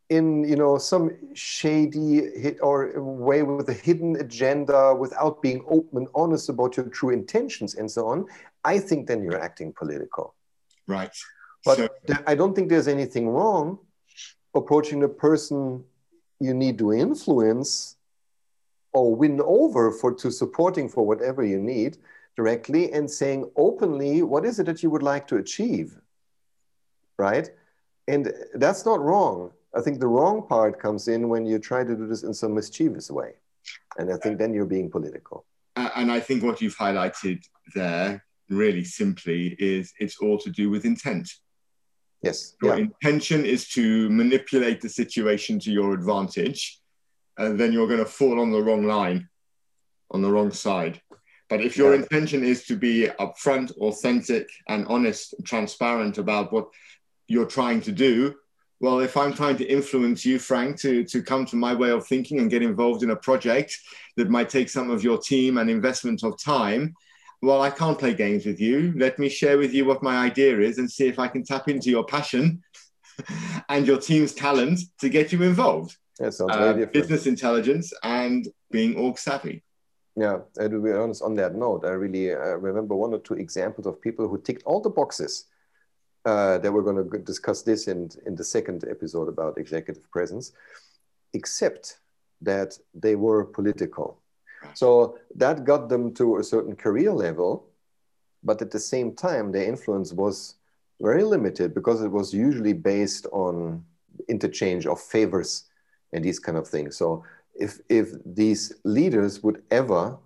in 0.10 0.44
you 0.44 0.56
know 0.56 0.78
some 0.78 1.12
shady 1.34 2.58
or 2.62 3.00
way 3.02 3.44
with 3.44 3.70
a 3.70 3.74
hidden 3.74 4.16
agenda 4.18 4.94
without 4.94 5.42
being 5.42 5.64
open 5.68 6.00
and 6.00 6.08
honest 6.16 6.50
about 6.50 6.76
your 6.76 6.88
true 6.88 7.12
intentions 7.12 7.76
and 7.76 7.90
so 7.90 8.08
on 8.08 8.26
i 8.64 8.80
think 8.80 9.08
then 9.08 9.24
you're 9.24 9.42
acting 9.42 9.74
political. 9.74 10.36
Right. 10.88 11.16
But 11.66 11.78
so, 11.78 11.90
i 12.28 12.36
don't 12.36 12.56
think 12.56 12.70
there's 12.70 12.88
anything 12.88 13.30
wrong 13.30 13.80
approaching 14.54 15.00
the 15.00 15.08
person 15.08 15.84
you 16.40 16.54
need 16.54 16.78
to 16.80 16.92
influence 16.92 17.96
or 18.94 19.16
win 19.16 19.40
over 19.44 19.92
for 19.92 20.14
to 20.14 20.32
supporting 20.32 20.90
for 20.90 21.06
whatever 21.06 21.44
you 21.44 21.60
need 21.60 21.98
directly 22.36 22.92
and 22.92 23.10
saying 23.10 23.50
openly 23.56 24.22
what 24.22 24.46
is 24.46 24.60
it 24.60 24.66
that 24.66 24.82
you 24.84 24.90
would 24.90 25.04
like 25.04 25.28
to 25.28 25.38
achieve? 25.38 25.96
Right? 27.18 27.50
And 28.08 28.34
that's 28.56 28.86
not 28.86 29.00
wrong. 29.00 29.52
I 29.76 29.82
think 29.82 30.00
the 30.00 30.08
wrong 30.08 30.46
part 30.48 30.80
comes 30.80 31.08
in 31.08 31.30
when 31.30 31.46
you 31.46 31.60
try 31.60 31.84
to 31.84 31.96
do 31.96 32.08
this 32.08 32.24
in 32.24 32.34
some 32.34 32.54
mischievous 32.54 33.10
way. 33.10 33.34
And 33.98 34.12
I 34.12 34.18
think 34.18 34.38
then 34.38 34.54
you're 34.54 34.66
being 34.66 34.90
political. 34.90 35.46
And 35.76 36.12
I 36.12 36.20
think 36.20 36.44
what 36.44 36.62
you've 36.62 36.78
highlighted 36.78 37.44
there, 37.74 38.26
really 38.52 38.84
simply, 38.84 39.56
is 39.60 39.94
it's 40.00 40.18
all 40.20 40.38
to 40.40 40.50
do 40.50 40.70
with 40.70 40.86
intent. 40.86 41.30
Yes. 42.22 42.56
Your 42.62 42.78
yeah. 42.78 42.86
intention 42.86 43.46
is 43.46 43.68
to 43.70 44.10
manipulate 44.10 44.82
the 44.82 44.90
situation 44.90 45.60
to 45.60 45.72
your 45.72 45.94
advantage, 45.94 46.80
and 47.38 47.60
then 47.60 47.74
you're 47.74 47.88
going 47.88 48.00
to 48.00 48.06
fall 48.06 48.40
on 48.40 48.52
the 48.52 48.62
wrong 48.62 48.86
line, 48.86 49.28
on 50.12 50.22
the 50.22 50.32
wrong 50.32 50.52
side. 50.52 51.02
But 51.50 51.62
if 51.62 51.76
your 51.76 51.94
yeah. 51.94 52.02
intention 52.02 52.44
is 52.44 52.66
to 52.66 52.76
be 52.76 53.10
upfront, 53.20 53.76
authentic, 53.78 54.48
and 54.70 54.86
honest, 54.88 55.34
and 55.34 55.46
transparent 55.46 56.18
about 56.18 56.54
what 56.54 56.70
you're 57.28 57.46
trying 57.46 57.82
to 57.82 57.92
do, 57.92 58.36
well, 58.80 59.00
if 59.00 59.16
I'm 59.16 59.34
trying 59.34 59.58
to 59.58 59.66
influence 59.66 60.26
you, 60.26 60.40
Frank, 60.40 60.80
to, 60.80 61.04
to 61.04 61.22
come 61.22 61.46
to 61.48 61.56
my 61.56 61.74
way 61.74 61.92
of 61.92 62.08
thinking 62.08 62.40
and 62.40 62.50
get 62.50 62.64
involved 62.64 63.04
in 63.04 63.12
a 63.12 63.16
project 63.16 63.78
that 64.18 64.30
might 64.30 64.50
take 64.50 64.70
some 64.70 64.90
of 64.90 65.04
your 65.04 65.20
team 65.20 65.60
and 65.60 65.70
investment 65.70 66.24
of 66.24 66.42
time, 66.42 66.96
well, 67.42 67.62
I 67.62 67.70
can't 67.72 67.98
play 67.98 68.14
games 68.14 68.46
with 68.46 68.60
you. 68.60 68.94
Let 68.96 69.18
me 69.18 69.28
share 69.28 69.58
with 69.58 69.74
you 69.74 69.86
what 69.86 70.04
my 70.04 70.18
idea 70.18 70.60
is 70.60 70.78
and 70.78 70.90
see 70.90 71.08
if 71.08 71.18
I 71.18 71.28
can 71.28 71.44
tap 71.44 71.68
into 71.68 71.90
your 71.90 72.06
passion 72.06 72.62
and 73.70 73.88
your 73.88 73.98
team's 73.98 74.34
talent 74.34 74.80
to 75.00 75.10
get 75.10 75.32
you 75.32 75.42
involved. 75.44 75.98
That 76.20 76.34
sounds 76.34 76.56
very 76.56 76.70
uh, 76.70 76.74
different. 76.74 76.94
Business 76.94 77.26
intelligence 77.26 77.94
and 78.04 78.48
being 78.70 78.96
org 78.96 79.18
savvy. 79.18 79.64
Yeah, 80.16 80.40
and 80.58 80.70
to 80.70 80.82
be 80.82 80.92
honest, 80.92 81.24
on 81.24 81.36
that 81.36 81.56
note, 81.56 81.86
I 81.86 81.92
really 81.92 82.32
uh, 82.32 82.58
remember 82.58 82.96
one 82.96 83.14
or 83.14 83.20
two 83.20 83.36
examples 83.36 83.88
of 83.88 84.02
people 84.02 84.28
who 84.28 84.40
ticked 84.40 84.64
all 84.64 84.82
the 84.82 84.90
boxes 84.90 85.46
uh, 86.26 86.58
that 86.60 86.72
we're 86.72 86.84
going 86.84 87.10
to 87.10 87.18
discuss 87.20 87.64
this 87.64 87.88
in, 87.88 88.10
in 88.26 88.36
the 88.36 88.44
second 88.44 88.86
episode 88.90 89.30
about 89.30 89.58
executive 89.58 90.10
presence, 90.12 90.52
except 91.34 91.98
that 92.42 92.78
they 92.94 93.16
were 93.16 93.46
political. 93.46 94.21
So 94.74 95.18
that 95.36 95.64
got 95.64 95.90
them 95.90 96.14
to 96.16 96.38
a 96.38 96.44
certain 96.44 96.76
career 96.76 97.12
level, 97.12 97.68
but 98.44 98.62
at 98.62 98.72
the 98.72 98.80
same 98.80 99.16
time, 99.16 99.52
their 99.52 99.66
influence 99.66 100.14
was 100.14 100.56
very 101.02 101.24
limited 101.24 101.74
because 101.74 102.02
it 102.02 102.12
was 102.12 102.34
usually 102.34 102.74
based 102.74 103.26
on 103.32 103.84
interchange 104.28 104.86
of 104.86 105.00
favors 105.00 105.64
and 106.14 106.24
these 106.24 106.40
kind 106.40 106.58
of 106.58 106.68
things. 106.68 106.98
So 106.98 107.24
if, 107.56 107.80
if 107.90 108.10
these 108.26 108.74
leaders 108.84 109.42
would 109.44 109.64
ever 109.72 110.18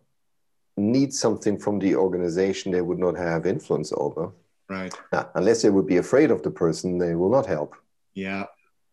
need 0.77 1.13
something 1.13 1.57
from 1.57 1.79
the 1.79 1.95
organization 1.95 2.71
they 2.71 2.81
would 2.81 2.99
not 2.99 3.15
have 3.15 3.45
influence 3.45 3.93
over, 3.95 4.31
Right. 4.67 4.93
Now, 5.11 5.29
unless 5.35 5.61
they 5.61 5.69
would 5.69 5.85
be 5.85 5.97
afraid 5.97 6.31
of 6.31 6.41
the 6.41 6.51
person, 6.51 6.97
they 6.97 7.15
will 7.15 7.29
not 7.29 7.45
help. 7.45 7.75
Yeah. 8.13 8.45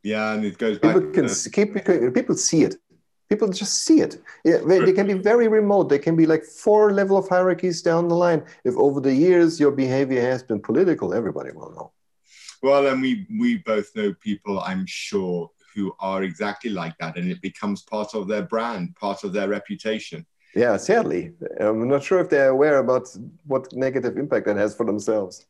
Yeah. 0.03 0.35
And 0.35 0.45
it 0.45 0.59
goes 0.59 0.79
back. 0.79 0.95
People 0.95 1.11
can 1.13 1.29
to... 1.29 1.51
keep, 1.51 2.15
people 2.15 2.37
see 2.37 2.65
it. 2.65 2.77
People 3.33 3.49
just 3.49 3.85
see 3.85 4.03
it. 4.03 4.21
Yeah, 4.45 4.59
they, 4.59 4.93
can 4.93 5.07
be 5.07 5.15
very 5.15 5.49
remote. 5.49 5.89
They 5.89 5.99
can 5.99 6.17
be 6.17 6.27
like 6.27 6.45
four 6.45 6.93
level 6.93 7.17
of 7.17 7.27
hierarchies 7.31 7.81
down 7.81 8.09
the 8.09 8.15
line. 8.15 8.45
If 8.63 8.77
over 8.77 9.01
the 9.01 9.15
years 9.15 9.59
your 9.59 9.71
behavior 9.71 10.21
has 10.21 10.43
been 10.43 10.61
political, 10.61 11.15
everybody 11.15 11.51
will 11.51 11.73
know. 11.77 11.93
Well, 12.63 12.89
and 12.89 13.01
we 13.01 13.27
we 13.41 13.51
both 13.73 13.89
know 13.97 14.13
people, 14.21 14.61
I'm 14.61 14.85
sure, 14.87 15.51
who 15.75 15.95
are 15.99 16.23
exactly 16.25 16.69
like 16.69 16.95
that, 16.99 17.17
and 17.17 17.31
it 17.31 17.41
becomes 17.41 17.81
part 17.95 18.15
of 18.15 18.29
their 18.29 18.43
brand, 18.43 18.97
part 18.97 19.25
of 19.25 19.33
their 19.33 19.49
reputation. 19.49 20.27
Yeah, 20.55 20.77
sadly, 20.77 21.33
I'm 21.59 21.89
not 21.89 22.03
sure 22.03 22.21
if 22.21 22.29
they're 22.29 22.51
aware 22.51 22.79
about 22.81 23.09
what 23.47 23.73
negative 23.73 24.19
impact 24.19 24.45
that 24.45 24.59
has 24.59 24.75
for 24.77 24.85
themselves. 24.85 25.47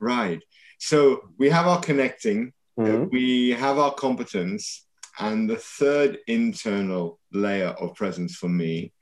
Right. 0.00 0.42
So 0.78 1.28
we 1.38 1.48
have 1.50 1.68
our 1.68 1.80
connecting, 1.80 2.52
mm-hmm. 2.76 3.04
we 3.12 3.50
have 3.50 3.78
our 3.78 3.94
competence, 3.94 4.86
and 5.20 5.48
the 5.48 5.56
third 5.56 6.18
internal 6.26 7.19
layer 7.32 7.68
of 7.68 7.94
presence 7.94 8.36
for 8.36 8.48
me 8.48 8.92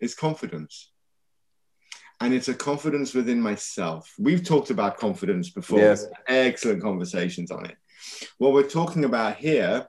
is 0.00 0.14
confidence. 0.14 0.92
And 2.20 2.32
it's 2.32 2.48
a 2.48 2.54
confidence 2.54 3.12
within 3.12 3.40
myself. 3.40 4.12
We've 4.18 4.42
talked 4.42 4.70
about 4.70 4.96
confidence 4.96 5.50
before. 5.50 5.80
Yes. 5.80 6.06
Excellent 6.26 6.82
conversations 6.82 7.50
on 7.50 7.66
it. 7.66 7.76
What 8.38 8.52
we're 8.52 8.68
talking 8.68 9.04
about 9.04 9.36
here 9.36 9.86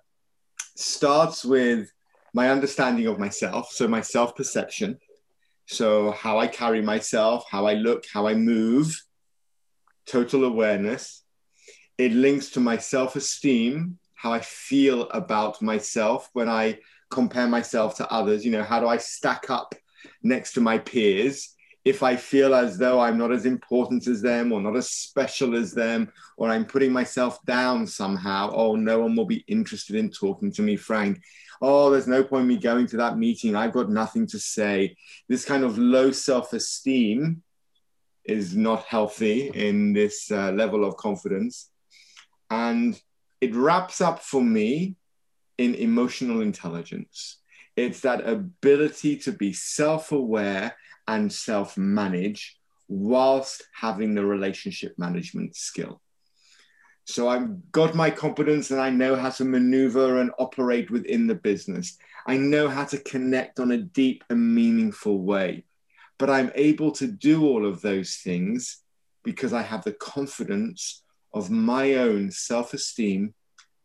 starts 0.76 1.46
with 1.46 1.90
my 2.34 2.50
understanding 2.50 3.08
of 3.08 3.18
myself, 3.18 3.72
so 3.72 3.88
my 3.88 4.02
self 4.02 4.36
perception, 4.36 5.00
so 5.66 6.12
how 6.12 6.38
I 6.38 6.48
carry 6.48 6.82
myself, 6.82 7.46
how 7.50 7.66
I 7.66 7.74
look, 7.74 8.04
how 8.14 8.28
I 8.28 8.36
move, 8.36 9.02
total 10.06 10.44
awareness. 10.44 11.24
It 11.98 12.12
links 12.12 12.52
to 12.52 12.60
my 12.60 12.78
self 12.78 13.16
esteem, 13.16 14.00
how 14.16 14.34
I 14.34 14.42
feel 14.42 15.10
about 15.10 15.62
myself 15.62 16.30
when 16.34 16.50
I 16.50 16.80
compare 17.10 17.48
myself 17.48 17.96
to 17.98 18.12
others. 18.12 18.46
You 18.46 18.52
know, 18.52 18.64
how 18.64 18.80
do 18.80 18.88
I 18.88 18.98
stack 18.98 19.50
up 19.50 19.76
next 20.24 20.54
to 20.54 20.62
my 20.62 20.78
peers? 20.78 21.54
If 21.86 22.04
I 22.04 22.18
feel 22.18 22.54
as 22.54 22.78
though 22.78 23.00
I'm 23.00 23.18
not 23.18 23.32
as 23.32 23.46
important 23.46 24.08
as 24.08 24.22
them 24.22 24.52
or 24.52 24.62
not 24.62 24.76
as 24.76 24.90
special 24.90 25.56
as 25.56 25.74
them, 25.74 26.12
or 26.36 26.50
I'm 26.50 26.66
putting 26.66 26.92
myself 26.92 27.44
down 27.46 27.88
somehow, 27.88 28.52
oh, 28.54 28.76
no 28.76 29.00
one 29.00 29.16
will 29.16 29.26
be 29.26 29.46
interested 29.48 29.96
in 29.96 30.12
talking 30.12 30.52
to 30.54 30.62
me, 30.62 30.76
Frank 30.76 31.22
oh, 31.62 31.90
there's 31.90 32.08
no 32.08 32.24
point 32.24 32.48
me 32.48 32.58
going 32.58 32.88
to 32.88 32.98
that 32.98 33.18
meeting. 33.18 33.56
I've 33.56 33.74
got 33.74 33.90
nothing 33.90 34.28
to 34.28 34.40
say. 34.40 34.96
This 35.28 35.46
kind 35.46 35.64
of 35.64 35.78
low 35.78 36.12
self 36.12 36.54
esteem 36.54 37.44
is 38.24 38.56
not 38.56 38.84
healthy 38.84 39.50
in 39.50 39.94
this 39.94 40.32
uh, 40.32 40.52
level 40.52 40.86
of 40.86 40.98
confidence. 40.98 41.70
And 42.50 43.00
it 43.42 43.56
wraps 43.56 44.02
up 44.02 44.20
for 44.22 44.42
me 44.42 44.96
in 45.58 45.76
emotional 45.76 46.42
intelligence. 46.42 47.38
It's 47.76 48.02
that 48.02 48.28
ability 48.28 49.18
to 49.18 49.32
be 49.32 49.54
self 49.54 50.12
aware 50.12 50.76
and 51.08 51.32
self 51.32 51.78
manage 51.78 52.58
whilst 52.88 53.64
having 53.74 54.16
the 54.16 54.26
relationship 54.26 54.94
management 54.98 55.56
skill. 55.56 56.02
So 57.06 57.30
I've 57.30 57.72
got 57.72 57.96
my 57.96 58.10
competence 58.10 58.72
and 58.72 58.82
I 58.82 58.90
know 58.90 59.16
how 59.16 59.30
to 59.30 59.46
maneuver 59.46 60.20
and 60.20 60.32
operate 60.40 60.92
within 60.92 61.28
the 61.28 61.36
business. 61.36 61.98
I 62.26 62.36
know 62.36 62.68
how 62.68 62.84
to 62.86 62.98
connect 62.98 63.60
on 63.62 63.72
a 63.72 63.78
deep 63.78 64.26
and 64.30 64.54
meaningful 64.54 65.22
way. 65.22 65.64
But 66.18 66.30
I'm 66.30 66.52
able 66.56 66.92
to 66.94 67.08
do 67.08 67.46
all 67.46 67.66
of 67.66 67.82
those 67.82 68.16
things 68.16 68.82
because 69.24 69.54
I 69.54 69.62
have 69.62 69.84
the 69.84 69.94
confidence 69.94 71.04
of 71.34 71.50
my 71.50 71.96
own 71.96 72.32
self 72.32 72.74
esteem, 72.74 73.34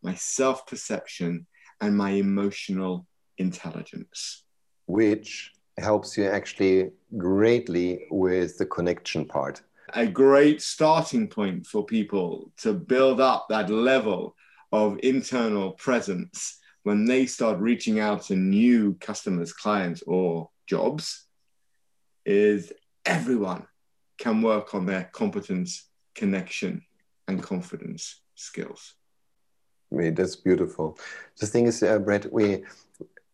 my 0.03 0.15
self 0.15 0.67
perception, 0.67 1.47
and 1.83 1.95
my 1.95 2.11
emotional 2.11 3.07
intelligence. 3.37 4.45
Which 4.87 5.53
helps 5.79 6.17
you 6.17 6.25
actually 6.29 6.93
greatly 7.19 8.07
with 8.11 8.57
the 8.57 8.67
connection 8.67 9.27
part 9.27 9.63
a 9.95 10.07
great 10.07 10.63
starting 10.63 11.29
point 11.29 11.67
for 11.67 11.85
people 11.85 12.51
to 12.59 12.73
build 12.73 13.21
up 13.21 13.47
that 13.49 13.71
level 13.71 14.35
of 14.73 14.99
internal 15.03 15.73
presence 15.73 16.59
when 16.83 17.05
they 17.05 17.27
start 17.27 17.59
reaching 17.61 18.01
out 18.01 18.23
to 18.23 18.35
new 18.35 18.95
customers, 19.01 19.53
clients, 19.53 20.03
or 20.07 20.49
jobs 20.67 21.27
is 22.25 22.73
everyone 23.05 23.67
can 24.19 24.43
work 24.43 24.75
on 24.75 24.87
their 24.87 25.05
competence, 25.13 25.89
connection, 26.15 26.83
and 27.29 27.43
confidence 27.43 28.23
skills. 28.35 28.95
That's 29.97 30.19
beautiful. 30.19 30.81
The 31.27 31.31
thing 31.31 31.51
is, 31.51 31.67
uh, 31.67 31.99
Brett, 31.99 32.33
we 32.33 32.47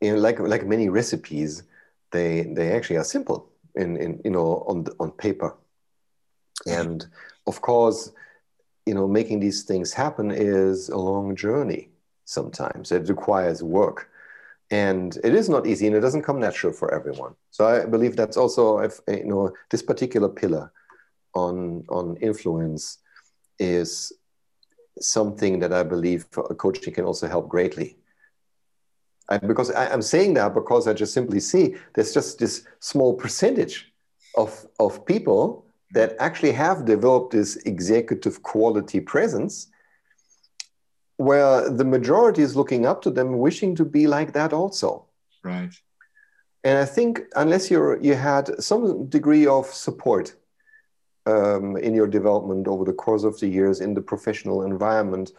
you 0.01 0.13
know, 0.15 0.17
like 0.19 0.39
like 0.39 0.67
many 0.67 0.89
recipes, 0.89 1.63
they 2.11 2.43
they 2.55 2.73
actually 2.73 2.97
are 2.97 3.05
simple 3.05 3.49
in, 3.75 3.97
in 3.97 4.21
you 4.25 4.31
know 4.31 4.65
on 4.67 4.87
on 4.99 5.11
paper, 5.13 5.55
and 6.67 7.07
of 7.47 7.61
course, 7.61 8.11
you 8.87 8.95
know, 8.95 9.07
making 9.07 9.41
these 9.41 9.63
things 9.63 9.93
happen 9.93 10.31
is 10.31 10.89
a 10.89 10.97
long 10.97 11.35
journey. 11.37 11.89
Sometimes 12.25 12.93
it 12.93 13.09
requires 13.09 13.63
work, 13.63 14.09
and 14.71 15.17
it 15.25 15.35
is 15.35 15.49
not 15.49 15.67
easy, 15.67 15.87
and 15.87 15.97
it 15.97 16.01
doesn't 16.01 16.23
come 16.23 16.41
natural 16.41 16.73
for 16.73 16.93
everyone. 16.95 17.35
So 17.51 17.67
I 17.67 17.85
believe 17.87 18.17
that's 18.17 18.37
also 18.37 18.79
if 18.79 19.01
you 19.09 19.25
know 19.25 19.53
this 19.71 19.83
particular 19.83 20.29
pillar 20.29 20.71
on 21.35 21.85
on 21.89 22.17
influence 22.21 22.99
is 23.59 24.13
something 25.01 25.59
that 25.61 25.73
I 25.73 25.83
believe 25.83 26.31
coaching 26.31 26.95
can 26.95 27.05
also 27.05 27.29
help 27.29 27.49
greatly. 27.49 27.97
I, 29.29 29.39
because 29.39 29.71
I, 29.71 29.93
am 29.93 30.03
saying 30.03 30.35
that 30.35 30.55
because 30.55 30.89
I 30.89 30.95
just 30.95 31.13
simply 31.13 31.41
see 31.41 31.77
there's 31.95 32.15
just 32.15 32.39
this 32.39 32.65
small 32.81 33.15
percentage 33.15 33.93
of, 34.37 34.67
of 34.81 35.05
people 35.05 35.67
that 35.93 36.17
actually 36.19 36.53
have 36.53 36.85
developed 36.85 37.33
this 37.33 37.57
executive 37.57 38.43
quality 38.43 39.01
presence 39.01 39.69
where 41.17 41.69
the 41.69 41.85
majority 41.85 42.43
is 42.43 42.57
looking 42.57 42.87
up 42.87 43.03
to 43.03 43.11
them 43.11 43.39
wishing 43.39 43.75
to 43.75 43.85
be 43.85 44.07
like 44.07 44.33
that 44.33 44.53
also 44.53 45.05
right 45.43 45.75
and 46.63 46.79
i 46.79 46.85
think 46.85 47.23
unless 47.37 47.71
you're 47.71 48.01
you 48.01 48.15
had 48.15 48.63
some 48.63 49.07
degree 49.07 49.47
of 49.47 49.67
support 49.67 50.35
um, 51.29 51.77
in 51.77 51.95
your 51.95 52.07
development 52.07 52.67
over 52.67 52.85
the 52.85 52.93
course 52.93 53.25
of 53.25 53.39
the 53.39 53.49
years 53.49 53.81
in 53.81 53.93
the 53.95 54.01
professional 54.01 54.63
environment, 54.63 55.33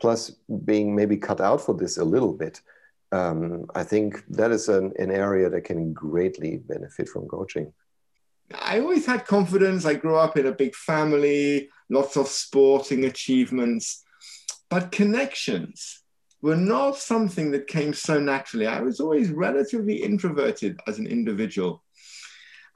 plus 0.00 0.30
being 0.64 0.96
maybe 0.96 1.16
cut 1.16 1.40
out 1.40 1.60
for 1.60 1.74
this 1.74 1.98
a 1.98 2.04
little 2.04 2.32
bit. 2.32 2.62
Um, 3.12 3.66
I 3.74 3.84
think 3.84 4.24
that 4.30 4.50
is 4.50 4.68
an, 4.68 4.92
an 4.98 5.10
area 5.10 5.48
that 5.50 5.64
can 5.64 5.92
greatly 5.92 6.56
benefit 6.56 7.08
from 7.08 7.28
coaching. 7.28 7.72
I 8.52 8.80
always 8.80 9.06
had 9.06 9.26
confidence. 9.26 9.84
I 9.84 9.94
grew 9.94 10.16
up 10.16 10.36
in 10.36 10.46
a 10.46 10.52
big 10.52 10.74
family, 10.74 11.68
lots 11.90 12.16
of 12.16 12.26
sporting 12.28 13.04
achievements, 13.04 14.02
but 14.70 14.92
connections 14.92 16.02
were 16.42 16.56
not 16.56 16.96
something 16.96 17.50
that 17.52 17.66
came 17.66 17.94
so 17.94 18.18
naturally. 18.18 18.66
I 18.66 18.80
was 18.80 19.00
always 19.00 19.30
relatively 19.30 19.96
introverted 20.02 20.80
as 20.86 20.98
an 20.98 21.06
individual. 21.06 21.83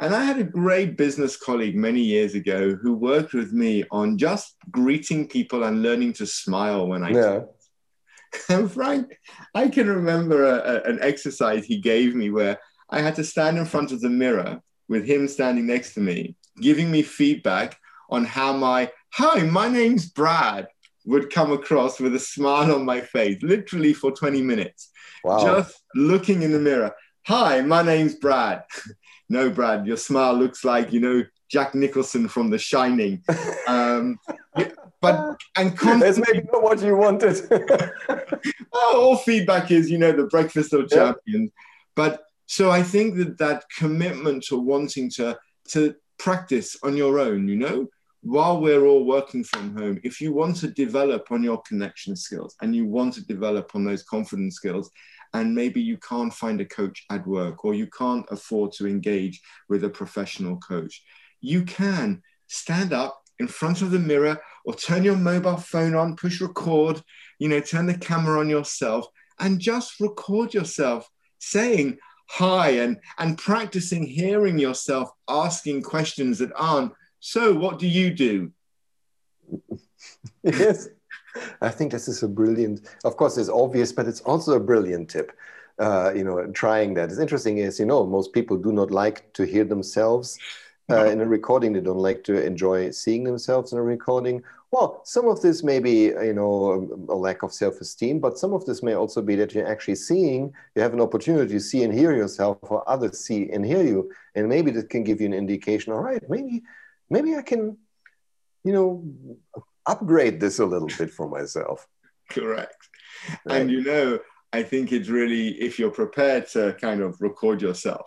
And 0.00 0.14
I 0.14 0.24
had 0.24 0.38
a 0.38 0.44
great 0.44 0.96
business 0.96 1.37
colleague 1.37 1.74
many 1.74 2.00
years 2.00 2.34
ago 2.34 2.76
who 2.80 2.94
worked 2.94 3.34
with 3.34 3.52
me 3.52 3.84
on 3.90 4.16
just 4.16 4.54
greeting 4.70 5.26
people 5.26 5.64
and 5.64 5.82
learning 5.82 6.12
to 6.14 6.26
smile 6.26 6.87
when 6.87 7.02
I 7.02 7.11
yeah. 7.11 7.40
And 8.48 8.70
Frank, 8.70 9.18
I 9.54 9.68
can 9.68 9.88
remember 9.88 10.44
a, 10.44 10.56
a, 10.56 10.82
an 10.82 10.98
exercise 11.00 11.64
he 11.64 11.78
gave 11.78 12.14
me 12.14 12.30
where 12.30 12.58
I 12.90 13.00
had 13.00 13.16
to 13.16 13.24
stand 13.24 13.58
in 13.58 13.64
front 13.64 13.90
of 13.90 14.00
the 14.00 14.11
mirror 14.11 14.61
with 14.88 15.04
him 15.04 15.26
standing 15.26 15.66
next 15.66 15.94
to 15.94 16.00
me, 16.00 16.37
giving 16.61 16.90
me 16.90 17.02
feedback 17.02 17.78
on 18.11 18.24
how 18.24 18.52
my, 18.52 18.90
hi, 19.14 19.42
my 19.42 19.68
name's 19.68 20.08
Brad, 20.11 20.68
would 21.06 21.32
come 21.32 21.52
across 21.52 21.98
with 21.98 22.14
a 22.14 22.18
smile 22.18 22.74
on 22.74 22.84
my 22.84 23.00
face, 23.00 23.42
literally 23.42 23.94
for 23.94 24.12
20 24.12 24.42
minutes. 24.42 24.90
Wow. 25.24 25.42
Just 25.42 25.82
looking 25.94 26.42
in 26.42 26.52
the 26.52 26.58
mirror. 26.58 26.94
Hi, 27.26 27.62
my 27.62 27.82
name's 27.82 28.14
Brad. 28.14 28.62
no, 29.28 29.50
Brad, 29.50 29.86
your 29.86 29.96
smile 29.96 30.34
looks 30.34 30.64
like, 30.64 30.92
you 30.92 31.00
know, 31.00 31.24
Jack 31.48 31.74
Nicholson 31.74 32.28
from 32.28 32.50
The 32.50 32.58
Shining. 32.58 33.22
Um, 33.68 34.18
but 35.02 35.38
and 35.56 35.76
that's 35.76 36.18
maybe 36.18 36.46
not 36.50 36.62
what 36.62 36.80
you 36.80 36.96
wanted. 36.96 37.36
all 38.72 39.18
feedback 39.18 39.70
is, 39.70 39.90
you 39.90 39.98
know, 39.98 40.10
the 40.10 40.24
breakfast 40.24 40.72
of 40.72 40.88
champions. 40.88 41.50
Yeah. 41.54 41.64
But 41.94 42.22
so 42.46 42.70
I 42.70 42.82
think 42.82 43.16
that 43.16 43.36
that 43.38 43.64
commitment 43.76 44.44
to 44.44 44.56
wanting 44.56 45.10
to 45.16 45.38
to 45.68 45.94
practice 46.18 46.78
on 46.82 46.96
your 46.96 47.18
own, 47.18 47.46
you 47.46 47.56
know, 47.56 47.88
while 48.22 48.60
we're 48.60 48.86
all 48.86 49.04
working 49.04 49.44
from 49.44 49.76
home, 49.76 50.00
if 50.02 50.20
you 50.20 50.32
want 50.32 50.56
to 50.56 50.68
develop 50.68 51.30
on 51.30 51.42
your 51.42 51.60
connection 51.62 52.16
skills 52.16 52.56
and 52.62 52.74
you 52.74 52.86
want 52.86 53.14
to 53.14 53.26
develop 53.26 53.74
on 53.74 53.84
those 53.84 54.02
confidence 54.02 54.56
skills, 54.56 54.90
and 55.34 55.54
maybe 55.54 55.80
you 55.80 55.98
can't 55.98 56.32
find 56.32 56.60
a 56.60 56.64
coach 56.64 57.04
at 57.10 57.26
work 57.26 57.64
or 57.64 57.74
you 57.74 57.86
can't 57.86 58.26
afford 58.30 58.72
to 58.72 58.86
engage 58.86 59.40
with 59.68 59.84
a 59.84 59.88
professional 59.88 60.56
coach, 60.58 61.02
you 61.40 61.62
can 61.64 62.22
stand 62.46 62.92
up 62.92 63.22
in 63.38 63.46
front 63.46 63.82
of 63.82 63.90
the 63.90 63.98
mirror 63.98 64.40
or 64.64 64.74
turn 64.74 65.04
your 65.04 65.16
mobile 65.16 65.56
phone 65.56 65.94
on, 65.94 66.16
push 66.16 66.40
record, 66.40 67.00
you 67.38 67.48
know, 67.48 67.60
turn 67.60 67.86
the 67.86 67.96
camera 67.96 68.40
on 68.40 68.48
yourself 68.48 69.06
and 69.38 69.60
just 69.60 70.00
record 70.00 70.52
yourself 70.54 71.08
saying 71.38 71.98
hi 72.30 72.70
and, 72.70 72.98
and 73.18 73.38
practicing 73.38 74.04
hearing 74.04 74.58
yourself 74.58 75.10
asking 75.28 75.82
questions 75.82 76.38
that 76.38 76.50
aren't, 76.56 76.92
so 77.20 77.54
what 77.54 77.78
do 77.78 77.86
you 77.86 78.12
do? 78.12 78.52
yes. 80.42 80.88
I 81.61 81.70
think 81.70 81.92
this 81.92 82.09
is 82.09 82.22
a 82.22 82.29
brilliant, 82.29 82.88
of 83.05 83.16
course, 83.16 83.37
it's 83.38 83.48
obvious, 83.48 83.92
but 83.92 84.07
it's 84.07 84.20
also 84.22 84.53
a 84.55 84.61
brilliant 84.61 85.11
tip. 85.11 85.33
Uh, 85.81 86.12
you 86.12 86.24
know, 86.24 86.44
trying 86.51 86.94
that. 86.94 87.09
It's 87.09 87.20
interesting 87.20 87.59
is, 87.59 87.79
you 87.79 87.87
know, 87.87 88.05
most 88.05 88.33
people 88.33 88.57
do 88.57 88.72
not 88.72 88.90
like 88.90 89.33
to 89.35 89.44
hear 89.44 89.62
themselves 89.62 90.37
uh, 90.90 91.05
in 91.05 91.20
a 91.20 91.24
recording. 91.24 91.72
They 91.72 91.81
don't 91.81 91.98
like 91.98 92.24
to 92.24 92.44
enjoy 92.44 92.90
seeing 92.90 93.22
themselves 93.22 93.72
in 93.72 93.79
a 93.79 93.83
recording. 93.83 94.42
Well, 94.72 95.03
some 95.05 95.29
of 95.29 95.40
this 95.40 95.62
may 95.62 95.79
be, 95.79 96.07
you 96.07 96.35
know, 96.35 97.07
a 97.09 97.14
lack 97.14 97.44
of 97.44 97.53
self-esteem, 97.53 98.18
but 98.18 98.38
some 98.38 98.53
of 98.53 98.66
this 98.66 98.83
may 98.83 98.94
also 98.94 99.22
be 99.22 99.37
that 99.37 99.55
you're 99.55 99.68
actually 99.68 99.94
seeing, 99.94 100.53
you 100.74 100.83
have 100.83 100.94
an 100.94 101.01
opportunity 101.01 101.53
to 101.53 101.61
see 101.61 101.85
and 101.85 101.94
hear 101.94 102.12
yourself 102.12 102.59
or 102.62 102.83
others 102.90 103.20
see 103.20 103.48
and 103.53 103.64
hear 103.64 103.85
you. 103.85 104.11
And 104.35 104.48
maybe 104.48 104.72
that 104.72 104.90
can 104.90 105.05
give 105.05 105.20
you 105.20 105.27
an 105.27 105.33
indication, 105.33 105.92
all 105.92 106.01
right, 106.01 106.29
maybe, 106.29 106.64
maybe 107.09 107.37
I 107.37 107.42
can, 107.42 107.79
you 108.64 108.72
know, 108.72 109.05
upgrade 109.88 110.38
this 110.38 110.59
a 110.59 110.66
little 110.66 110.88
bit 110.98 111.11
for 111.11 111.29
myself. 111.29 111.87
Correct. 112.31 112.77
Right. 113.44 113.61
And 113.61 113.70
you 113.70 113.83
know, 113.83 114.18
I 114.53 114.62
think 114.62 114.92
it's 114.92 115.09
really, 115.09 115.48
if 115.61 115.79
you're 115.79 115.90
prepared 115.90 116.46
to 116.48 116.77
kind 116.81 117.01
of 117.01 117.20
record 117.20 117.61
yourself, 117.61 118.07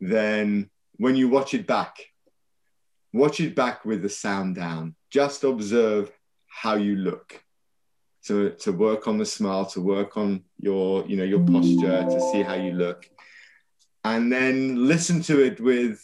then 0.00 0.70
when 0.96 1.16
you 1.16 1.28
watch 1.28 1.54
it 1.54 1.66
back, 1.66 1.96
watch 3.12 3.40
it 3.40 3.54
back 3.54 3.84
with 3.84 4.02
the 4.02 4.08
sound 4.08 4.56
down. 4.56 4.94
Just 5.10 5.44
observe 5.44 6.12
how 6.46 6.74
you 6.74 6.96
look. 6.96 7.42
To, 8.26 8.50
to 8.50 8.72
work 8.72 9.06
on 9.06 9.18
the 9.18 9.24
smile, 9.24 9.66
to 9.66 9.80
work 9.80 10.16
on 10.16 10.42
your, 10.58 11.06
you 11.06 11.16
know, 11.16 11.22
your 11.22 11.38
posture, 11.38 12.02
to 12.02 12.20
see 12.32 12.42
how 12.42 12.54
you 12.54 12.72
look. 12.72 13.08
And 14.04 14.32
then 14.32 14.88
listen 14.88 15.22
to 15.22 15.44
it 15.44 15.60
with 15.60 16.02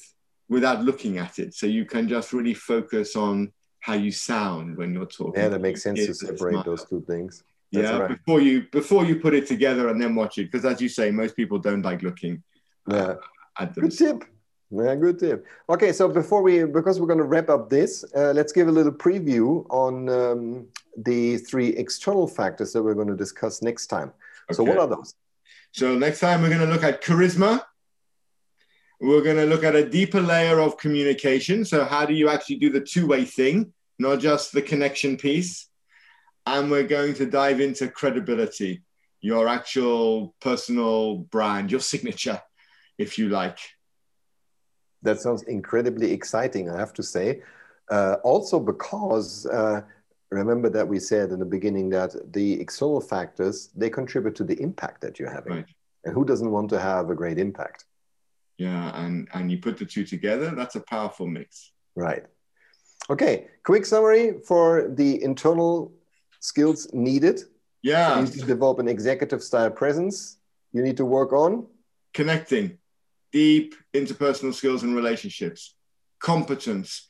without 0.49 0.85
looking 0.85 1.19
at 1.19 1.41
it. 1.41 1.55
So 1.55 1.67
you 1.67 1.85
can 1.85 2.09
just 2.09 2.33
really 2.33 2.55
focus 2.55 3.17
on 3.17 3.53
how 3.83 3.95
you 3.95 4.12
sound 4.12 4.77
when 4.77 4.95
you're 4.95 5.07
talking. 5.07 5.42
Yeah, 5.42 5.49
that 5.49 5.61
makes 5.61 5.83
sense 5.83 6.07
to 6.07 6.14
separate 6.14 6.64
those 6.64 6.85
two 6.85 7.05
things. 7.07 7.42
That's 7.73 7.90
yeah, 7.90 7.99
right. 7.99 8.09
before 8.09 8.40
you 8.40 8.66
before 8.71 9.05
you 9.05 9.16
put 9.16 9.35
it 9.35 9.47
together 9.47 9.88
and 9.88 10.01
then 10.01 10.14
watch 10.14 10.38
it, 10.38 10.51
because 10.51 10.64
as 10.64 10.81
you 10.81 10.88
say, 10.88 11.11
most 11.11 11.35
people 11.35 11.59
don't 11.59 11.83
like 11.83 12.03
looking. 12.03 12.42
Uh, 12.90 12.95
yeah. 12.95 13.14
at 13.59 13.75
them. 13.75 13.88
Good 13.88 13.99
tip. 13.99 14.25
Yeah, 14.71 14.95
good 14.95 15.18
tip. 15.18 15.47
Okay, 15.68 15.92
so 15.92 16.09
before 16.09 16.42
we, 16.42 16.64
because 16.64 16.99
we're 16.99 17.07
going 17.07 17.18
to 17.18 17.25
wrap 17.25 17.51
up 17.51 17.68
this, 17.68 18.05
uh, 18.16 18.33
let's 18.33 18.53
give 18.53 18.68
a 18.68 18.73
little 18.73 18.92
preview 18.92 19.66
on 19.68 20.09
um, 20.09 20.66
the 20.97 21.37
three 21.38 21.68
external 21.71 22.27
factors 22.27 22.73
that 22.73 22.83
we're 22.83 22.95
going 22.95 23.09
to 23.09 23.16
discuss 23.16 23.62
next 23.62 23.88
time. 23.88 24.12
Okay. 24.51 24.57
So, 24.57 24.64
what 24.64 24.79
are 24.79 24.87
those? 24.87 25.14
So, 25.73 25.99
next 25.99 26.21
time 26.21 26.40
we're 26.40 26.49
going 26.49 26.66
to 26.66 26.73
look 26.73 26.85
at 26.85 27.03
charisma, 27.03 27.62
we're 29.03 29.23
going 29.23 29.37
to 29.37 29.47
look 29.47 29.65
at 29.65 29.75
a 29.75 29.88
deeper 29.88 30.21
layer 30.21 30.61
of 30.61 30.79
communication. 30.79 31.65
So, 31.65 31.85
how 31.85 32.07
do 32.07 32.15
you 32.15 32.29
actually 32.29 32.57
do 32.57 32.71
the 32.71 32.81
two 32.81 33.07
way 33.07 33.25
thing, 33.25 33.73
not 33.99 34.21
just 34.21 34.53
the 34.53 34.62
connection 34.62 35.17
piece? 35.17 35.69
And 36.47 36.71
we're 36.71 36.87
going 36.87 37.15
to 37.15 37.27
dive 37.27 37.61
into 37.61 37.88
credibility, 37.88 38.83
your 39.21 39.49
actual 39.49 40.35
personal 40.41 41.17
brand, 41.17 41.73
your 41.73 41.81
signature, 41.81 42.41
if 42.97 43.19
you 43.19 43.29
like. 43.29 43.59
That 45.03 45.21
sounds 45.21 45.43
incredibly 45.43 46.12
exciting, 46.12 46.71
I 46.71 46.79
have 46.79 46.93
to 46.95 47.03
say. 47.03 47.43
Uh, 47.91 48.17
also, 48.23 48.61
because 48.61 49.47
uh, 49.47 49.81
remember 50.31 50.71
that 50.71 50.87
we 50.87 51.01
said 51.01 51.31
in 51.31 51.41
the 51.41 51.45
beginning 51.45 51.91
that 51.91 52.15
the 52.33 52.61
external 52.61 53.01
factors 53.01 53.71
they 53.75 53.91
contribute 53.91 54.37
to 54.37 54.45
the 54.45 54.61
impact 54.62 55.01
that 55.01 55.19
you're 55.19 55.33
having. 55.33 55.55
Right. 55.55 55.67
And 56.05 56.15
who 56.15 56.25
doesn't 56.25 56.51
want 56.51 56.71
to 56.71 56.81
have 56.81 57.11
a 57.11 57.17
great 57.17 57.38
impact? 57.38 57.85
Yeah 58.66 58.85
and 59.03 59.14
and 59.35 59.44
you 59.51 59.59
put 59.66 59.77
the 59.79 59.88
two 59.94 60.05
together 60.14 60.48
that's 60.59 60.77
a 60.77 60.85
powerful 60.94 61.27
mix 61.37 61.72
right 62.07 62.25
okay 63.12 63.35
quick 63.68 63.85
summary 63.92 64.27
for 64.48 64.66
the 65.01 65.11
internal 65.31 65.72
skills 66.51 66.81
needed 66.92 67.38
Yeah. 67.83 68.16
You 68.16 68.25
need 68.25 68.35
to 68.40 68.46
develop 68.46 68.79
an 68.79 68.88
executive 68.88 69.42
style 69.42 69.72
presence. 69.83 70.16
You 70.75 70.83
need 70.87 70.96
to 71.03 71.05
work 71.05 71.33
on 71.33 71.66
connecting, 72.14 72.79
deep 73.33 73.75
interpersonal 73.92 74.55
skills 74.55 74.83
and 74.85 74.94
relationships, 74.94 75.61
competence, 76.20 77.09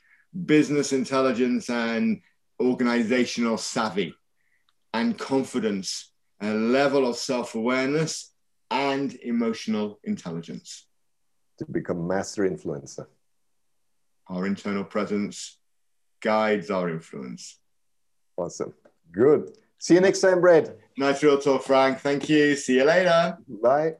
business 0.55 0.93
intelligence 0.93 1.69
and 1.69 2.23
organizational 2.61 3.59
savvy, 3.59 4.15
and 4.95 5.19
confidence, 5.19 6.13
a 6.41 6.53
level 6.55 7.03
of 7.11 7.17
self 7.17 7.55
awareness 7.55 8.33
and 8.71 9.09
emotional 9.23 10.01
intelligence. 10.05 10.69
To 11.67 11.71
become 11.71 12.09
master 12.09 12.43
influencer. 12.49 13.07
Our 14.29 14.47
internal 14.47 14.83
presence 14.83 15.59
guides 16.21 16.71
our 16.71 16.91
influence. 16.91 17.61
Awesome. 18.37 18.75
Good. 19.13 19.57
See 19.79 19.95
you 19.95 20.01
next 20.01 20.21
time, 20.21 20.41
Brad. 20.41 20.75
Nice 20.97 21.23
real 21.23 21.39
talk, 21.39 21.63
Frank. 21.63 22.01
Thank 22.01 22.29
you. 22.29 22.57
See 22.57 22.77
you 22.77 22.85
later. 22.85 23.39
Bye. 23.49 23.95